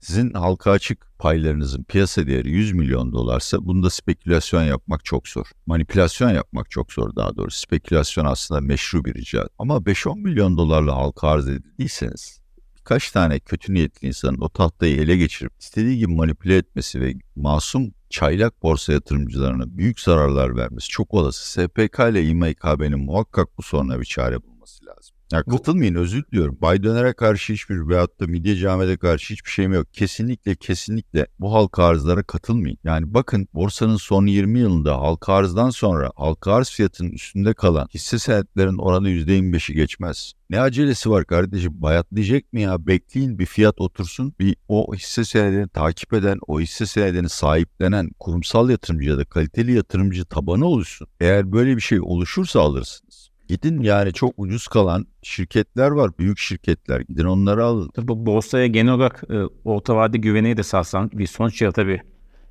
sizin 0.00 0.32
halka 0.32 0.70
açık 0.70 1.06
paylarınızın 1.18 1.84
piyasa 1.84 2.26
değeri 2.26 2.50
100 2.50 2.72
milyon 2.72 3.12
dolarsa 3.12 3.66
bunda 3.66 3.90
spekülasyon 3.90 4.62
yapmak 4.62 5.04
çok 5.04 5.28
zor. 5.28 5.46
Manipülasyon 5.66 6.30
yapmak 6.30 6.70
çok 6.70 6.92
zor 6.92 7.16
daha 7.16 7.36
doğrusu. 7.36 7.60
Spekülasyon 7.60 8.24
aslında 8.24 8.60
meşru 8.60 9.04
bir 9.04 9.14
icat. 9.14 9.48
Ama 9.58 9.76
5-10 9.76 10.20
milyon 10.20 10.56
dolarla 10.56 10.96
halka 10.96 11.28
arz 11.28 11.48
edildiyseniz 11.48 12.47
birkaç 12.88 13.10
tane 13.10 13.38
kötü 13.38 13.74
niyetli 13.74 14.08
insanın 14.08 14.40
o 14.40 14.48
tahtayı 14.48 15.00
ele 15.00 15.16
geçirip 15.16 15.52
istediği 15.60 15.98
gibi 15.98 16.12
manipüle 16.12 16.56
etmesi 16.56 17.00
ve 17.00 17.14
masum 17.36 17.90
çaylak 18.10 18.62
borsa 18.62 18.92
yatırımcılarına 18.92 19.78
büyük 19.78 20.00
zararlar 20.00 20.56
vermesi 20.56 20.88
çok 20.88 21.14
olası. 21.14 21.50
SPK 21.50 21.98
ile 21.98 22.24
İMKB'nin 22.24 22.98
muhakkak 23.00 23.58
bu 23.58 23.62
soruna 23.62 24.00
bir 24.00 24.04
çare 24.04 24.42
bulması 24.42 24.57
lazım. 24.86 25.16
Ya 25.32 25.42
katılmayın 25.42 25.94
özür 25.94 26.24
diliyorum. 26.26 26.58
Bay 26.60 26.82
Döner'e 26.82 27.12
karşı 27.12 27.52
hiçbir 27.52 27.88
veyahut 27.88 28.20
da 28.20 28.26
Midye 28.26 28.56
Cami'de 28.56 28.96
karşı 28.96 29.34
hiçbir 29.34 29.50
şeyim 29.50 29.72
yok. 29.72 29.94
Kesinlikle 29.94 30.54
kesinlikle 30.54 31.26
bu 31.38 31.52
halka 31.52 31.84
arzlara 31.84 32.22
katılmayın. 32.22 32.78
Yani 32.84 33.14
bakın 33.14 33.48
borsanın 33.54 33.96
son 33.96 34.26
20 34.26 34.58
yılında 34.58 34.98
halka 35.00 35.32
arzdan 35.32 35.70
sonra 35.70 36.10
halka 36.16 36.52
arz 36.52 36.70
fiyatının 36.70 37.10
üstünde 37.10 37.54
kalan 37.54 37.88
hisse 37.94 38.18
senetlerin 38.18 38.78
oranı 38.78 39.10
%25'i 39.10 39.74
geçmez. 39.74 40.32
Ne 40.50 40.60
acelesi 40.60 41.10
var 41.10 41.26
kardeşim? 41.26 41.72
Bayatlayacak 41.82 42.52
mı 42.52 42.60
ya? 42.60 42.86
Bekleyin 42.86 43.38
bir 43.38 43.46
fiyat 43.46 43.80
otursun. 43.80 44.34
Bir 44.40 44.56
o 44.68 44.94
hisse 44.94 45.24
senedini 45.24 45.68
takip 45.68 46.12
eden, 46.12 46.38
o 46.46 46.60
hisse 46.60 46.86
senedini 46.86 47.28
sahiplenen 47.28 48.10
kurumsal 48.18 48.70
yatırımcı 48.70 49.08
ya 49.08 49.18
da 49.18 49.24
kaliteli 49.24 49.72
yatırımcı 49.72 50.24
tabanı 50.24 50.66
oluşsun. 50.66 51.08
Eğer 51.20 51.52
böyle 51.52 51.76
bir 51.76 51.82
şey 51.82 52.00
oluşursa 52.00 52.60
alırsınız. 52.60 53.07
Gidin 53.48 53.82
yani 53.82 54.12
çok 54.12 54.34
ucuz 54.36 54.68
kalan 54.68 55.06
şirketler 55.22 55.90
var. 55.90 56.10
Büyük 56.18 56.38
şirketler. 56.38 57.00
Gidin 57.00 57.24
onları 57.24 57.64
alın. 57.64 57.90
Tabii 57.94 58.08
bu 58.08 58.26
borsaya 58.26 58.66
genel 58.66 58.92
olarak 58.92 59.24
e, 59.30 59.36
orta 59.64 59.96
vade 59.96 60.18
güveneyi 60.18 60.56
de 60.56 60.62
satsan 60.62 61.10
bir 61.12 61.26
sonuç 61.26 61.62
ya 61.62 61.72
tabii. 61.72 62.02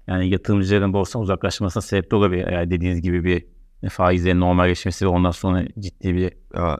Yani 0.08 0.30
yatırımcıların 0.30 0.94
borsadan 0.94 1.24
uzaklaşmasına 1.24 1.82
sebep 1.82 2.12
de 2.12 2.16
olabilir. 2.16 2.48
Eğer 2.48 2.72
dediğiniz 2.72 3.02
gibi 3.02 3.24
bir 3.24 3.46
faizlerin 3.90 4.40
normalleşmesi 4.40 5.06
ve 5.06 5.10
ondan 5.10 5.32
sonra 5.32 5.68
ciddi 5.80 6.16
bir 6.16 6.34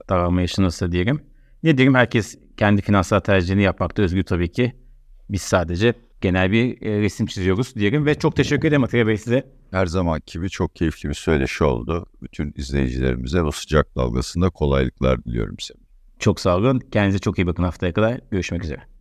daralma 0.10 0.42
yaşanırsa 0.42 0.92
diyelim. 0.92 1.22
Ne 1.64 1.78
diyelim 1.78 1.96
herkes 1.96 2.38
kendi 2.58 2.82
finansal 2.82 3.20
tercihini 3.20 3.64
yapmakta 3.64 4.02
özgür 4.02 4.24
tabii 4.24 4.52
ki. 4.52 4.74
Biz 5.30 5.42
sadece 5.42 5.94
genel 6.22 6.52
bir 6.52 6.82
e, 6.82 7.02
resim 7.02 7.26
çiziyoruz 7.26 7.76
diyelim 7.76 8.06
ve 8.06 8.16
çok 8.16 8.36
teşekkür 8.36 8.68
ederim 8.68 8.84
Atilla 8.84 9.08
Bey 9.08 9.18
size. 9.18 9.48
Her 9.72 9.86
zaman 9.86 10.22
gibi 10.28 10.50
çok 10.50 10.76
keyifli 10.76 11.10
bir 11.10 11.14
söyleşi 11.14 11.64
oldu. 11.64 12.06
Bütün 12.22 12.54
izleyicilerimize 12.58 13.42
o 13.42 13.52
sıcak 13.52 13.96
dalgasında 13.96 14.50
kolaylıklar 14.50 15.24
diliyorum 15.24 15.56
size. 15.60 15.80
Çok 16.20 16.40
sağ 16.40 16.58
olun. 16.58 16.80
Kendinize 16.92 17.20
çok 17.20 17.40
iyi 17.40 17.48
bakın 17.48 17.64
haftaya 17.64 17.94
kadar. 17.94 18.20
Görüşmek 18.32 18.64
üzere. 18.64 18.97